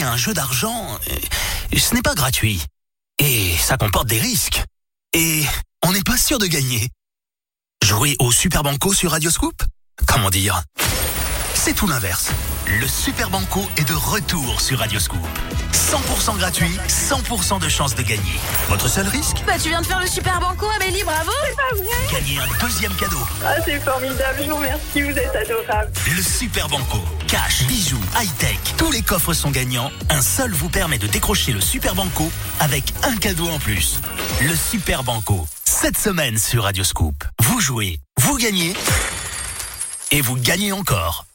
Un 0.00 0.16
jeu 0.16 0.32
d'argent, 0.32 0.98
euh, 1.10 1.76
ce 1.76 1.94
n'est 1.94 2.00
pas 2.00 2.14
gratuit. 2.14 2.62
Et 3.18 3.54
ça 3.58 3.76
comporte 3.76 4.08
des 4.08 4.18
risques. 4.18 4.64
Et 5.12 5.44
on 5.82 5.92
n'est 5.92 6.02
pas 6.02 6.16
sûr 6.16 6.38
de 6.38 6.46
gagner. 6.46 6.88
Jouer 7.84 8.16
au 8.18 8.32
Super 8.32 8.62
Banco 8.62 8.94
sur 8.94 9.10
Radio 9.10 9.30
Scoop? 9.30 9.62
Comment 10.06 10.30
dire? 10.30 10.62
C'est 11.54 11.74
tout 11.74 11.86
l'inverse. 11.86 12.30
Le 12.66 12.86
Super 12.86 13.28
Banco 13.28 13.68
est 13.76 13.88
de 13.88 13.94
retour 13.94 14.60
sur 14.60 14.78
Radio 14.78 15.00
Scoop. 15.00 15.20
100% 15.72 16.38
gratuit, 16.38 16.78
100% 16.88 17.60
de 17.60 17.68
chance 17.68 17.94
de 17.94 18.02
gagner. 18.02 18.38
Votre 18.68 18.88
seul 18.88 19.06
risque 19.08 19.42
Bah 19.46 19.54
tu 19.60 19.68
viens 19.68 19.80
de 19.80 19.86
faire 19.86 20.00
le 20.00 20.06
super 20.06 20.40
banco 20.40 20.66
Amélie, 20.76 21.02
bravo 21.02 21.30
C'est 21.44 21.56
pas 21.56 21.82
vrai 21.82 22.20
Gagner 22.20 22.38
un 22.38 22.64
deuxième 22.64 22.94
cadeau. 22.94 23.18
Ah 23.44 23.54
c'est 23.64 23.80
formidable, 23.80 24.38
je 24.44 24.50
vous 24.50 24.56
remercie, 24.56 25.02
vous 25.02 25.10
êtes 25.10 25.34
adorable. 25.34 25.92
Le 26.16 26.22
Super 26.22 26.68
Banco. 26.68 26.98
Cash, 27.26 27.64
bijoux, 27.66 28.00
high-tech, 28.20 28.58
tous 28.78 28.92
les 28.92 29.02
coffres 29.02 29.34
sont 29.34 29.50
gagnants. 29.50 29.90
Un 30.08 30.22
seul 30.22 30.52
vous 30.52 30.68
permet 30.68 30.98
de 30.98 31.08
décrocher 31.08 31.52
le 31.52 31.60
Super 31.60 31.94
Banco 31.94 32.30
avec 32.60 32.94
un 33.02 33.16
cadeau 33.16 33.48
en 33.48 33.58
plus. 33.58 34.00
Le 34.40 34.54
Super 34.54 35.02
Banco. 35.02 35.46
Cette 35.64 35.98
semaine 35.98 36.38
sur 36.38 36.62
Radio 36.62 36.84
Scoop. 36.84 37.24
Vous 37.42 37.60
jouez, 37.60 37.98
vous 38.18 38.36
gagnez 38.36 38.74
et 40.12 40.20
vous 40.20 40.36
gagnez 40.36 40.72
encore. 40.72 41.26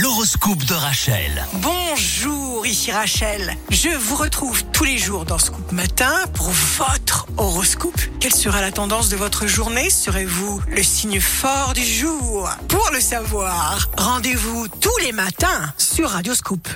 L'horoscope 0.00 0.64
de 0.64 0.72
Rachel. 0.72 1.46
Bonjour, 1.56 2.64
ici 2.64 2.90
Rachel. 2.90 3.54
Je 3.68 3.90
vous 3.90 4.16
retrouve 4.16 4.64
tous 4.72 4.84
les 4.84 4.96
jours 4.96 5.26
dans 5.26 5.38
Scoop 5.38 5.70
Matin 5.70 6.14
pour 6.32 6.48
votre 6.48 7.26
horoscope. 7.36 8.00
Quelle 8.18 8.32
sera 8.32 8.62
la 8.62 8.72
tendance 8.72 9.10
de 9.10 9.16
votre 9.16 9.46
journée? 9.46 9.90
Serez-vous 9.90 10.62
le 10.66 10.82
signe 10.82 11.20
fort 11.20 11.74
du 11.74 11.84
jour? 11.84 12.48
Pour 12.68 12.88
le 12.94 13.00
savoir, 13.00 13.90
rendez-vous 13.98 14.66
tous 14.80 14.96
les 15.02 15.12
matins 15.12 15.74
sur 15.76 16.08
Radio 16.08 16.34
Scoop. 16.34 16.66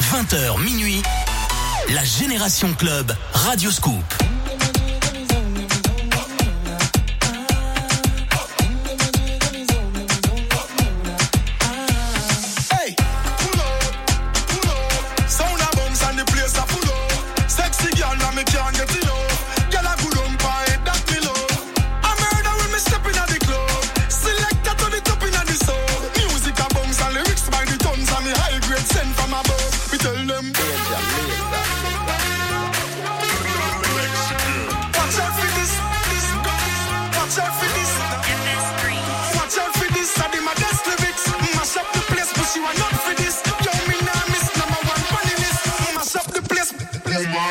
20h 0.00 0.60
minuit. 0.60 1.02
La 1.90 2.02
Génération 2.02 2.74
Club 2.74 3.14
Radio 3.32 3.70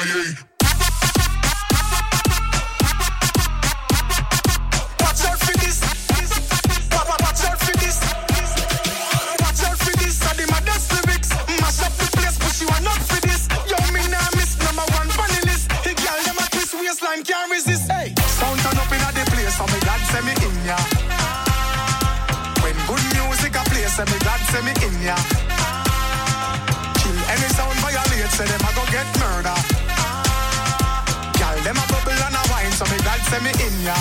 Yeah. 0.04 0.36
Watch 5.00 5.24
out 5.24 5.40
for 5.40 5.56
this. 5.64 5.80
Wa- 6.92 7.06
wa- 7.08 7.18
Watch 7.24 7.44
out 7.48 7.60
for 7.60 7.72
this. 7.80 7.98
Watch 9.40 9.64
out 9.64 9.78
for 9.80 9.96
this. 10.04 10.20
Best 10.66 10.92
lyrics. 10.92 11.30
Mash 11.62 11.80
up 11.88 11.94
the 11.96 12.08
place, 12.18 12.38
not 12.84 13.00
for 13.08 13.20
this. 13.28 13.48
Number 14.60 14.84
one 15.00 15.10
funny 15.16 15.40
list. 15.48 15.72
Hey, 15.88 15.94
girl, 15.96 16.20
them 16.26 16.38
a 16.40 16.46
twist 16.52 16.74
waistline 16.76 17.24
can't 17.24 17.52
resist. 17.52 17.90
Hey, 17.90 18.14
sound 18.28 18.60
turn 18.60 18.78
up 18.78 18.92
inna 18.92 19.10
the 19.16 19.24
place, 19.32 19.56
so 19.56 19.64
me 19.72 19.80
say 20.12 20.22
me 20.28 20.34
in 20.44 20.56
ya. 20.68 20.78
When 22.64 22.76
good 22.88 23.04
music 23.16 23.56
a 23.56 23.64
play, 23.72 23.88
say 23.88 24.04
me 24.12 24.20
say 24.52 24.62
me 24.68 24.74
in 24.86 24.96
ya. 25.08 25.16
Any 27.32 27.48
sound 27.56 27.78
violate, 27.80 28.32
say 28.32 28.46
them 28.46 28.62
a 28.68 28.72
go 28.76 28.84
get 28.92 29.08
murder. 29.20 29.73
Send 33.34 33.46
me 33.46 33.52
in 33.66 33.76
ya. 33.82 33.98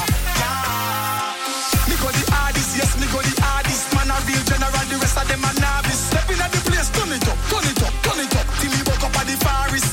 Me 1.89 1.97
go 1.97 2.09
the 2.13 2.25
hardest, 2.37 2.77
yes, 2.77 2.93
me 3.01 3.07
go 3.09 3.21
the 3.25 3.33
hardest. 3.41 3.89
Man 3.97 4.13
a 4.13 4.17
real 4.29 4.43
general, 4.45 4.85
the 4.93 4.97
rest 5.01 5.17
of 5.17 5.27
them 5.29 5.41
a 5.41 5.51
novice. 5.57 6.13
Step 6.13 6.29
in 6.29 6.41
at 6.41 6.53
the 6.53 6.61
place, 6.69 6.89
turn 6.93 7.13
it 7.17 7.25
up, 7.25 7.39
turn 7.49 7.65
it 7.65 7.81
up, 7.81 7.95
turn 8.05 8.21
it 8.21 8.35
up. 8.37 8.47
Till 8.61 8.71
me 8.73 8.81
woke 8.85 9.05
up 9.09 9.17
at 9.17 9.25
the 9.25 9.37
forest. 9.41 9.91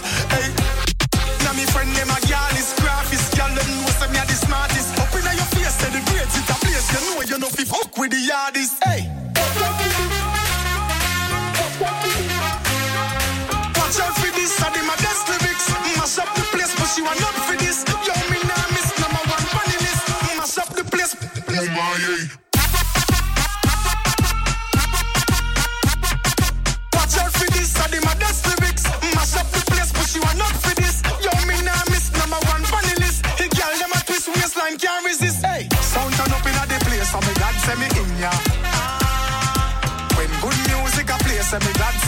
Now 1.43 1.53
me 1.55 1.63
friend 1.71 1.91
them 1.95 2.11
a 2.11 2.19
gyal 2.27 2.55
is 2.59 2.75
graphist. 2.83 3.31
Gyal 3.35 3.51
them 3.55 3.69
know 3.79 3.91
say 3.95 4.11
me 4.11 4.19
a 4.19 4.23
the 4.27 4.35
smartest. 4.35 4.99
Up 4.99 5.15
inna 5.15 5.31
your 5.31 5.49
face, 5.55 5.77
the 5.87 6.01
grades 6.11 6.35
it 6.35 6.49
a 6.51 6.55
place. 6.59 6.87
You 6.91 6.99
know 7.07 7.21
you 7.23 7.37
know 7.39 7.49
fi 7.49 7.63
fuck 7.63 7.95
with 7.97 8.11
the 8.11 8.21
hardest. 8.27 8.78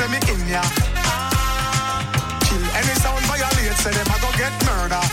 Say 0.02 0.08
me 0.10 0.18
in 0.34 0.48
ya. 0.50 0.62
Kill 2.48 2.64
any 2.80 2.96
sound 3.02 3.24
violate, 3.30 3.78
say 3.78 3.92
them 3.92 4.08
a 4.10 4.18
go 4.22 4.30
get 4.38 4.54
murder. 4.66 5.04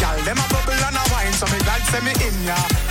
Girl, 0.00 0.18
them 0.24 0.36
a 0.36 0.46
bubble 0.52 0.84
and 0.86 0.96
a 0.96 1.04
wine, 1.12 1.32
so 1.32 1.46
me 1.46 1.58
God 1.64 1.80
send 1.88 2.04
me 2.04 2.12
in 2.12 2.36
ya. 2.44 2.85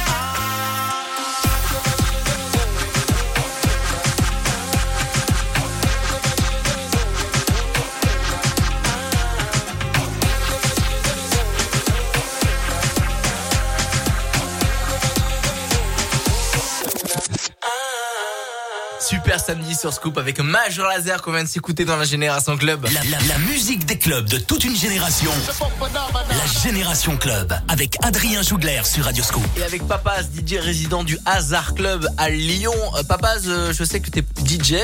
Super 19.37 19.55
samedi 19.57 19.75
sur 19.75 19.91
Scoop 19.93 20.17
avec 20.17 20.39
Major 20.39 20.87
Laser 20.87 21.21
qu'on 21.21 21.31
vient 21.33 21.43
de 21.43 21.49
s'écouter 21.49 21.83
dans 21.83 21.97
la 21.97 22.05
Génération 22.05 22.55
Club. 22.57 22.85
La, 22.93 23.03
la- 23.03 23.23
la 23.27 23.37
musique 23.39 23.85
des 23.85 23.97
clubs 23.97 24.27
de 24.29 24.37
toute 24.37 24.63
une 24.63 24.75
génération. 24.75 25.29
La 26.29 26.61
Génération 26.63 27.17
Club 27.17 27.53
avec 27.67 27.97
Adrien 28.03 28.41
Jougler 28.43 28.81
sur 28.85 29.03
Radio 29.03 29.23
Scoop. 29.23 29.43
Et 29.57 29.63
avec 29.63 29.85
Papaz, 29.87 30.27
DJ 30.33 30.55
résident 30.59 31.03
du 31.03 31.17
Hazard 31.25 31.73
Club 31.75 32.07
à 32.17 32.29
Lyon. 32.29 32.73
Euh, 32.97 33.03
Papaz, 33.03 33.41
euh, 33.47 33.73
je 33.73 33.83
sais 33.83 33.99
que 33.99 34.09
tu 34.09 34.19
es 34.19 34.23
DJ 34.45 34.75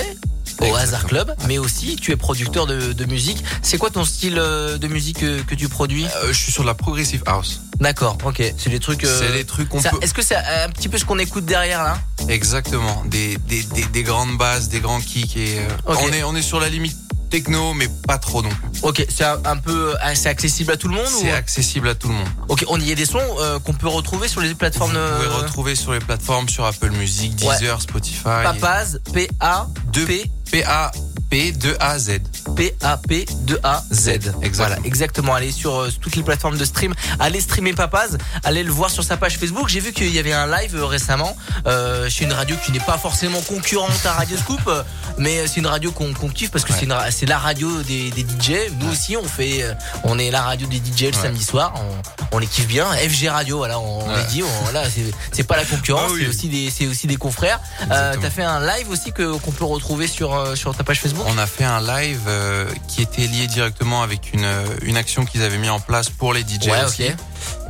au 0.62 0.76
Hazard 0.76 1.06
Club, 1.06 1.34
mais 1.48 1.58
aussi 1.58 1.96
tu 1.96 2.12
es 2.12 2.16
producteur 2.16 2.66
de, 2.68 2.94
de 2.94 3.06
musique. 3.06 3.44
C'est 3.62 3.78
quoi 3.78 3.90
ton 3.90 4.06
style 4.06 4.38
euh, 4.38 4.78
de 4.78 4.88
musique 4.88 5.20
que, 5.20 5.42
que 5.42 5.56
tu 5.56 5.68
produis? 5.70 6.06
Je 6.28 6.34
suis 6.34 6.52
sur 6.52 6.64
la 6.64 6.74
progressive 6.74 7.24
house. 7.26 7.62
D'accord, 7.80 8.18
ok. 8.24 8.42
C'est 8.58 8.70
des 8.70 8.80
trucs. 8.80 9.04
euh, 9.04 9.20
C'est 9.20 9.34
des 9.34 9.46
trucs 9.46 9.70
qu'on 9.70 9.82
peut- 9.82 9.90
Est-ce 10.02 10.14
que 10.14 10.22
c'est 10.22 10.36
un 10.36 10.70
petit 10.70 10.88
peu 10.90 10.98
ce 10.98 11.06
qu'on 11.06 11.18
écoute 11.20 11.46
derrière 11.46 11.84
là? 11.84 12.00
Exactement, 12.28 13.04
des, 13.08 13.38
des, 13.48 13.64
des, 13.64 13.86
des 13.86 14.04
grandes 14.04 14.38
basses, 14.38 14.70
des 14.70 14.80
grands 14.80 15.02
kicks 15.02 15.36
et 15.38 15.60
euh, 15.60 15.68
on 15.88 16.08
est 16.12 16.24
on 16.24 16.36
est 16.36 16.42
sur 16.44 16.60
la 16.60 16.70
limite 16.70 16.96
techno 17.32 17.74
mais 17.74 17.88
pas 18.06 18.20
trop 18.20 18.44
non 18.44 18.50
plus. 18.50 18.82
Ok, 18.84 19.06
c'est 19.10 19.24
un, 19.24 19.58
peu 19.58 19.96
assez 20.02 20.28
accessible 20.28 20.72
à 20.72 20.78
tout 20.78 20.88
le 20.88 20.96
monde 20.96 21.08
C'est 21.08 21.32
ou... 21.32 21.36
accessible 21.36 21.88
à 21.88 21.96
tout 21.96 22.10
le 22.10 22.14
monde. 22.14 22.28
Ok, 22.50 22.66
on 22.68 22.80
y 22.80 22.92
a 22.92 22.96
des 22.96 23.06
sons 23.06 23.20
euh, 23.40 23.58
qu'on 23.60 23.74
peut 23.74 23.88
retrouver 23.88 24.28
sur 24.28 24.42
les 24.42 24.54
plateformes. 24.54 24.92
Vous 24.92 24.98
euh, 24.98 25.24
pouvez 25.24 25.36
retrouver 25.36 25.76
sur 25.76 25.94
les 25.94 26.00
plateformes 26.00 26.50
sur 26.50 26.66
Apple 26.66 26.92
Music, 26.92 27.36
Deezer, 27.36 27.82
Spotify. 27.82 28.44
Papaz, 28.44 29.00
P-A, 29.14 29.68
P, 29.94 30.30
P-A, 30.52 30.92
P, 31.32 31.54
2 31.54 31.78
A, 31.80 31.98
Z. 31.98 32.20
P-A-P, 32.58 33.26
2-A, 33.48 33.84
Z. 33.90 34.08
exactement. 34.10 34.52
Voilà, 34.54 34.76
exactement. 34.84 35.34
Allez 35.34 35.52
sur 35.54 35.80
euh, 35.80 35.90
toutes 36.02 36.18
les 36.18 36.24
plateformes 36.24 36.58
de 36.58 36.66
stream. 36.66 36.94
Allez 37.20 37.40
streamer 37.40 37.72
Papaz. 37.72 38.18
Allez 38.44 38.64
le 38.64 38.72
voir 38.72 38.90
sur 38.90 39.04
sa 39.06 39.16
page 39.16 39.38
Facebook. 39.38 39.70
J'ai 39.70 39.80
vu 39.80 39.94
qu'il 39.94 40.14
y 40.14 40.20
avait 40.20 40.34
un 40.34 40.46
live 40.46 40.76
euh, 40.76 40.86
récemment 40.86 41.38
euh, 41.68 42.10
chez 42.10 42.26
une 42.26 42.34
radio 42.34 42.58
qui 42.66 42.74
n'est 42.74 42.82
pas 42.82 42.98
forcément 42.98 43.40
concurrente 43.42 44.06
à 44.06 44.12
Radio 44.12 44.36
Scoop, 44.38 44.60
euh, 44.68 44.84
mais 45.18 45.48
c'est 45.48 45.62
une 45.62 45.68
radio 45.68 45.92
qu'on 45.94 46.14
qu'on 46.14 46.28
kiffe 46.28 46.52
parce 46.52 46.66
que 46.66 46.74
c'est 46.74 46.84
une 46.84 46.92
ra- 46.92 47.10
c'est 47.12 47.26
la 47.26 47.38
radio 47.40 47.82
des, 47.84 48.12
des 48.12 48.24
DJ. 48.24 48.70
Nous 48.82 48.92
aussi, 48.92 49.16
on 49.16 49.24
fait, 49.24 49.64
euh, 49.64 49.74
on 50.04 50.20
est 50.20 50.32
la 50.32 50.42
radio 50.42 50.68
des 50.68 50.78
DJ 50.80 51.04
le 51.08 51.14
samedi 51.14 51.44
soir. 51.46 51.74
On, 51.78 52.36
on 52.36 52.40
les 52.40 52.48
kiffe 52.48 52.68
bien. 52.68 52.86
FG 52.92 53.30
Radio, 53.30 53.58
voilà, 53.58 53.80
on, 53.80 54.02
on 54.06 54.16
les 54.18 54.24
dit. 54.26 54.44
On, 54.44 54.64
voilà, 54.64 54.90
c'est- 54.90 55.14
c'est 55.32 55.44
pas 55.44 55.56
la 55.56 55.64
concurrence, 55.66 56.10
Ah 56.10 56.14
oui. 56.14 56.22
c'est 56.24 56.28
aussi 56.28 56.50
des, 56.50 56.70
c'est 56.70 56.88
aussi 56.88 57.08
des 57.08 57.16
confrères. 57.16 57.62
Euh. 57.90 58.16
T'as 58.22 58.30
fait 58.30 58.44
un 58.44 58.60
live 58.60 58.90
aussi 58.90 59.14
que 59.14 59.38
qu'on 59.38 59.52
peut 59.52 59.64
retrouver 59.66 60.08
sur 60.08 60.36
euh, 60.36 60.56
sur 60.56 60.76
ta 60.76 60.84
page 60.84 61.00
Facebook. 61.00 61.21
On 61.28 61.38
a 61.38 61.48
fait 61.48 61.64
un 61.64 61.82
live 61.82 62.22
euh, 62.28 62.66
qui 62.88 63.02
était 63.02 63.28
lié 63.28 63.48
directement 63.48 64.02
avec 64.04 64.34
une, 64.34 64.44
euh, 64.46 64.66
une 64.82 64.98
action 64.98 65.26
qu'ils 65.26 65.44
avaient 65.44 65.58
mis 65.58 65.70
en 65.70 65.80
place 65.80 66.10
pour 66.10 66.34
les 66.34 66.42
DJ 66.42 66.68
Ouais, 66.68 66.84
aussi. 66.86 67.04
ok. 67.06 67.16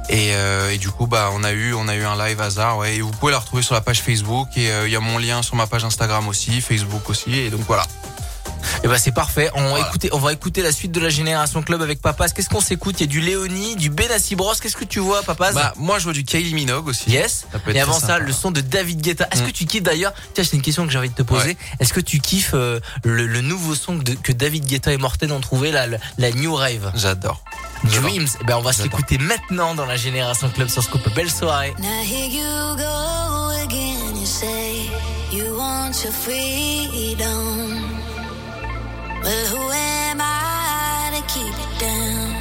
Et, 0.10 0.32
euh, 0.34 0.72
et 0.72 0.78
du 0.78 0.90
coup, 0.90 1.08
bah, 1.08 1.30
on 1.34 1.44
a 1.44 1.52
eu, 1.52 1.74
on 1.74 1.88
a 1.88 1.96
eu 1.96 2.04
un 2.04 2.18
live 2.18 2.42
hasard, 2.42 2.78
ouais. 2.80 2.96
Et 2.98 3.02
vous 3.02 3.12
pouvez 3.12 3.32
la 3.32 3.40
retrouver 3.40 3.64
sur 3.64 3.76
la 3.76 3.82
page 3.82 4.02
Facebook 4.02 4.50
et 4.58 4.70
euh, 4.72 4.88
il 4.88 4.92
y 4.92 4.96
a 4.96 5.00
mon 5.00 5.18
lien 5.18 5.42
sur 5.42 5.56
ma 5.56 5.68
page 5.68 5.86
Instagram 5.86 6.28
aussi, 6.28 6.60
Facebook 6.60 7.10
aussi. 7.10 7.38
Et 7.38 7.50
donc 7.50 7.62
voilà. 7.68 7.86
Et 8.84 8.88
bah 8.88 8.98
c'est 8.98 9.12
parfait. 9.12 9.50
On 9.54 9.74
va 9.74 9.80
écouter, 9.82 10.10
on 10.14 10.20
va 10.20 10.34
écouter 10.34 10.62
la 10.62 10.72
suite 10.72 10.92
de 10.92 11.00
la 11.00 11.10
génération 11.10 11.62
club 11.62 11.82
avec 11.82 12.02
Papaz. 12.02 12.34
Qu'est-ce 12.34 12.50
qu'on 12.50 12.62
s'écoute? 12.62 12.96
Il 13.00 13.02
y 13.02 13.04
a 13.04 13.08
du 13.08 13.22
Léonie, 13.22 13.76
du 13.76 13.90
Benassi 13.90 14.36
Bros. 14.36 14.54
Qu'est-ce 14.62 14.76
que 14.78 14.86
tu 14.86 15.00
vois, 15.00 15.22
Papaz 15.24 15.54
Bah, 15.54 15.74
moi, 15.78 16.00
je 16.00 16.06
vois 16.06 16.14
du 16.14 16.24
Kylie 16.24 16.54
Minogue 16.54 16.88
aussi. 16.88 17.10
Yes. 17.12 17.46
Et 17.74 17.80
avant 17.80 17.94
ça, 17.94 18.00
sympa. 18.00 18.20
le 18.20 18.32
son 18.34 18.52
de 18.52 18.62
David 18.62 19.02
Guetta. 19.02 19.28
Est-ce 19.32 19.44
Mm. 19.44 19.46
que 19.48 19.52
tu 19.52 19.66
kiffes 19.66 19.84
d'ailleurs? 19.84 20.14
Tiens, 20.34 20.44
c'est 20.44 20.56
une 20.56 20.62
question 20.62 20.86
que 20.86 20.92
j'ai 20.92 20.98
envie 20.98 21.10
de 21.10 21.16
te 21.16 21.24
poser. 21.24 21.50
Ouais. 21.50 21.58
Est-ce 21.80 21.94
que 21.94 22.00
tu 22.02 22.20
kiffes 22.20 22.52
euh, 22.54 22.80
le, 23.04 23.26
le 23.28 23.42
nouveau 23.42 23.76
son 23.76 23.96
de- 23.96 24.14
que 24.14 24.32
David 24.32 24.66
Guetta 24.66 24.92
et 24.94 24.98
Morten 24.98 25.32
ont 25.32 25.42
trouvé, 25.42 25.72
la, 25.72 25.88
la, 25.88 25.98
la 26.18 26.32
New 26.32 26.54
Rave? 26.56 26.92
J'adore. 26.96 27.44
Dreams. 27.84 28.28
Eh 28.40 28.44
ben, 28.46 28.58
on 28.58 28.62
va 28.62 28.74
se 28.74 28.84
l'écouter 28.84 29.18
maintenant 29.18 29.74
dans 29.74 29.86
la 29.86 29.96
génération 29.98 30.50
club 30.50 30.68
sur 30.68 30.84
Scoop. 30.84 31.02
Belle 31.16 31.32
soirée. 31.32 31.74
Now 31.80 31.88
here 32.04 32.72
Well, 39.24 39.46
who 39.48 39.72
am 39.72 40.18
I 40.20 41.12
to 41.14 41.22
keep 41.32 41.54
it 41.54 41.80
down? 41.80 42.41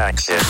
action. 0.00 0.49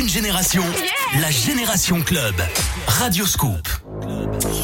Une 0.00 0.08
génération, 0.08 0.62
la 1.20 1.30
Génération 1.30 2.00
Club. 2.00 2.34
Radio 2.86 3.26
Scoop. 3.26 3.68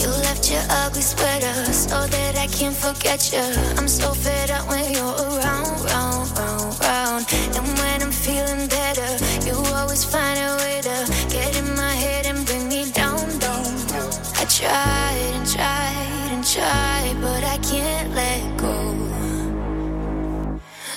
You 0.00 0.08
left 0.24 0.50
your 0.50 0.62
ugly 0.86 1.02
sweater 1.02 1.72
so 1.72 2.06
that 2.06 2.36
I 2.38 2.46
can't 2.46 2.74
forget 2.74 3.20
you. 3.32 3.44
I'm 3.76 3.86
so 3.86 4.14
fed 4.14 4.50
up 4.50 4.66
when 4.70 4.90
you're 4.94 5.04
around, 5.04 5.68
round, 5.84 6.38
round, 6.38 6.80
round. 6.80 7.26
And 7.54 7.66
when 7.78 8.02
I'm 8.02 8.12
feeling 8.12 8.66
better, 8.66 9.10
you 9.46 9.54
always 9.74 10.04
find 10.04 10.38
a 10.38 10.56
way 10.56 10.80
to 10.80 10.96
get 11.28 11.54
in 11.54 11.68
my 11.76 11.94
head 11.94 12.24
and 12.24 12.46
bring 12.46 12.68
me 12.68 12.90
down, 12.92 13.20
down. 13.38 13.66
I 14.40 14.44
tried 14.48 15.20
and 15.36 15.46
tried 15.46 16.30
and 16.32 16.44
tried, 16.46 17.16
but 17.20 17.44
I 17.44 17.58
can't 17.58 18.14
let 18.14 18.56
go. 18.56 18.74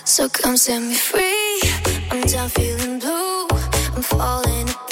So 0.06 0.30
come 0.30 0.56
set 0.56 0.82
me 0.82 0.94
free. 0.94 1.62
I'm 2.10 2.22
done 2.22 2.48
feeling 2.50 3.00
blue. 3.00 3.39
Falling 4.20 4.68
apart. 4.68 4.89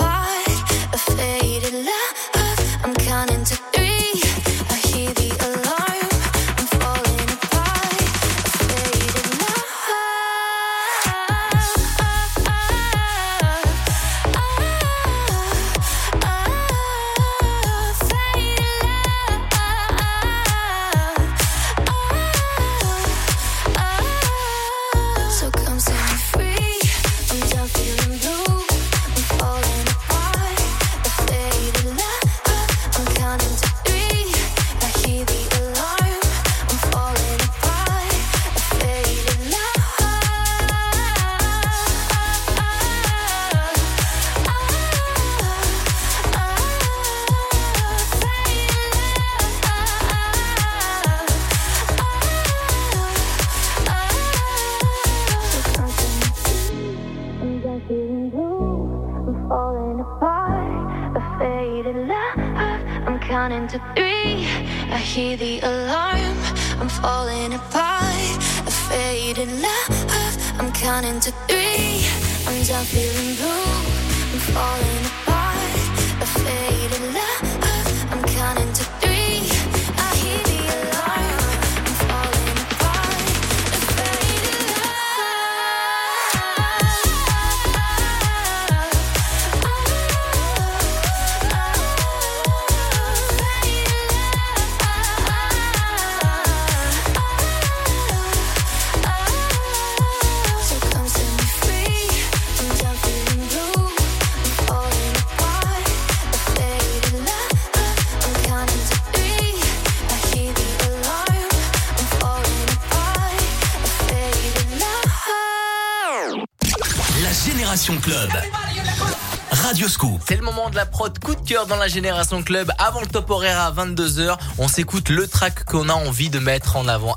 Dans 121.47 121.77
la 121.77 121.87
Génération 121.87 122.43
Club. 122.43 122.71
Avant 122.77 122.99
le 122.99 123.07
top 123.07 123.29
horaire 123.29 123.59
à 123.59 123.71
22h, 123.71 124.37
on 124.57 124.67
s'écoute 124.67 125.07
le 125.07 125.27
track 125.27 125.63
qu'on 125.63 125.87
a 125.87 125.93
envie 125.93 126.29
de 126.29 126.39
mettre 126.39 126.75
en 126.75 126.89
avant 126.89 127.15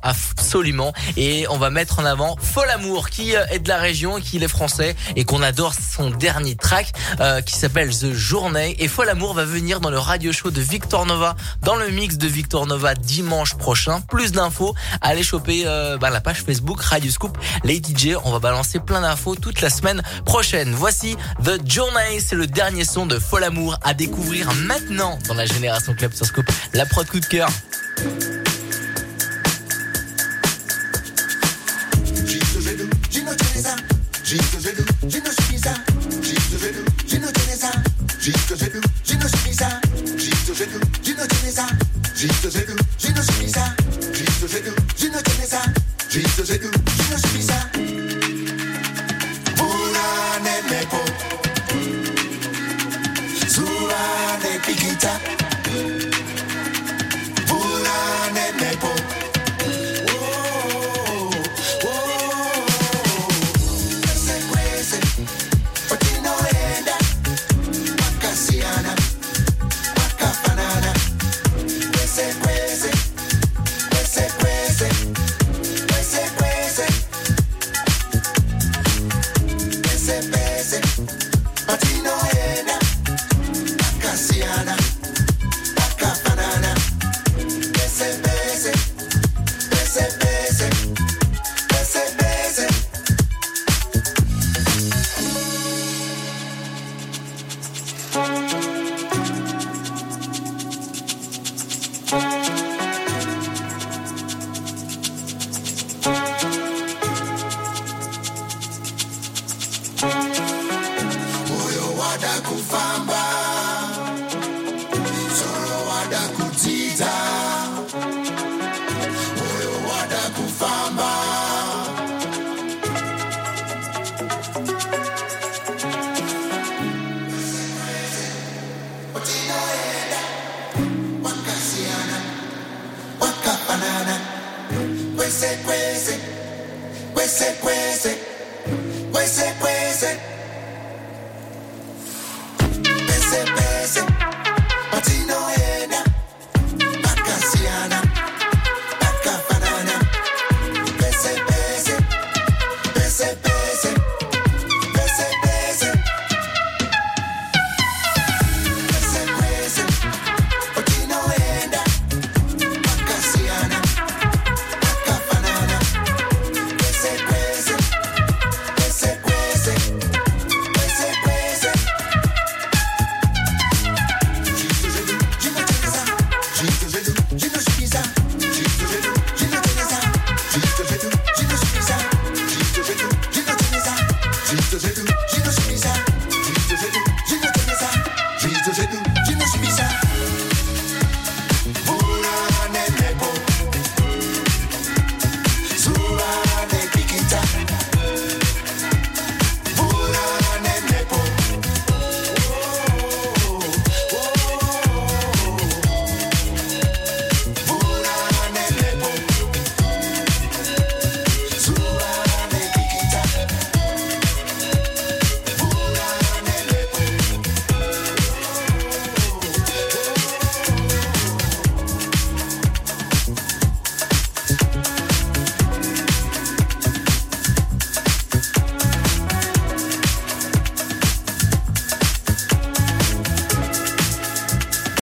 absolument. 0.51 0.93
Et 1.17 1.47
on 1.49 1.59
va 1.59 1.71
mettre 1.71 2.01
en 2.01 2.05
avant 2.05 2.37
Fol 2.41 2.69
Amour 2.71 3.09
qui 3.09 3.37
euh, 3.37 3.45
est 3.53 3.61
de 3.61 3.69
la 3.69 3.79
région, 3.79 4.19
qui 4.19 4.39
est 4.39 4.49
français 4.49 4.97
et 5.15 5.23
qu'on 5.23 5.43
adore 5.43 5.75
son 5.75 6.11
dernier 6.11 6.57
track 6.57 6.93
euh, 7.21 7.41
qui 7.41 7.55
s'appelle 7.55 7.97
The 7.97 8.13
Journey. 8.13 8.75
Et 8.81 8.89
Fol 8.89 9.09
Amour 9.09 9.35
va 9.35 9.45
venir 9.45 9.79
dans 9.79 9.91
le 9.91 9.99
radio 9.99 10.33
show 10.33 10.51
de 10.51 10.61
Victor 10.61 11.07
Nova, 11.07 11.37
dans 11.63 11.77
le 11.77 11.89
mix 11.91 12.17
de 12.17 12.27
Victor 12.27 12.67
Nova 12.67 12.97
dimanche 12.97 13.55
prochain. 13.55 14.01
Plus 14.01 14.33
d'infos, 14.33 14.75
allez 15.01 15.23
choper 15.23 15.63
euh, 15.67 15.99
bah, 15.99 16.11
la 16.11 16.21
page 16.21 16.43
Facebook 16.43 16.81
Radio 16.83 17.13
Scoop. 17.13 17.39
Les 17.63 17.77
DJ, 17.77 18.17
on 18.25 18.33
va 18.33 18.41
balancer 18.41 18.81
plein 18.81 19.03
d'infos 19.03 19.37
toute 19.37 19.61
la 19.61 19.71
semaine 19.71 20.03
prochaine. 20.25 20.73
Voici 20.75 21.17
The 21.45 21.61
Journey, 21.65 22.19
c'est 22.19 22.35
le 22.35 22.49
dernier 22.49 22.85
son 22.85 23.07
de 23.07 23.21
Fol 23.21 23.45
Amour 23.45 23.79
à 23.83 23.95
découvrir 23.95 24.53
maintenant 24.65 25.17
dans 25.29 25.35
la 25.35 25.47
Génération 25.47 25.95
Club 25.95 26.13
sur 26.13 26.27
Scoop. 26.27 26.51
La 26.73 26.87
prod 26.87 27.07
coup 27.07 27.21
de 27.21 27.27
cœur. 27.27 27.49
Moyo 42.73 42.80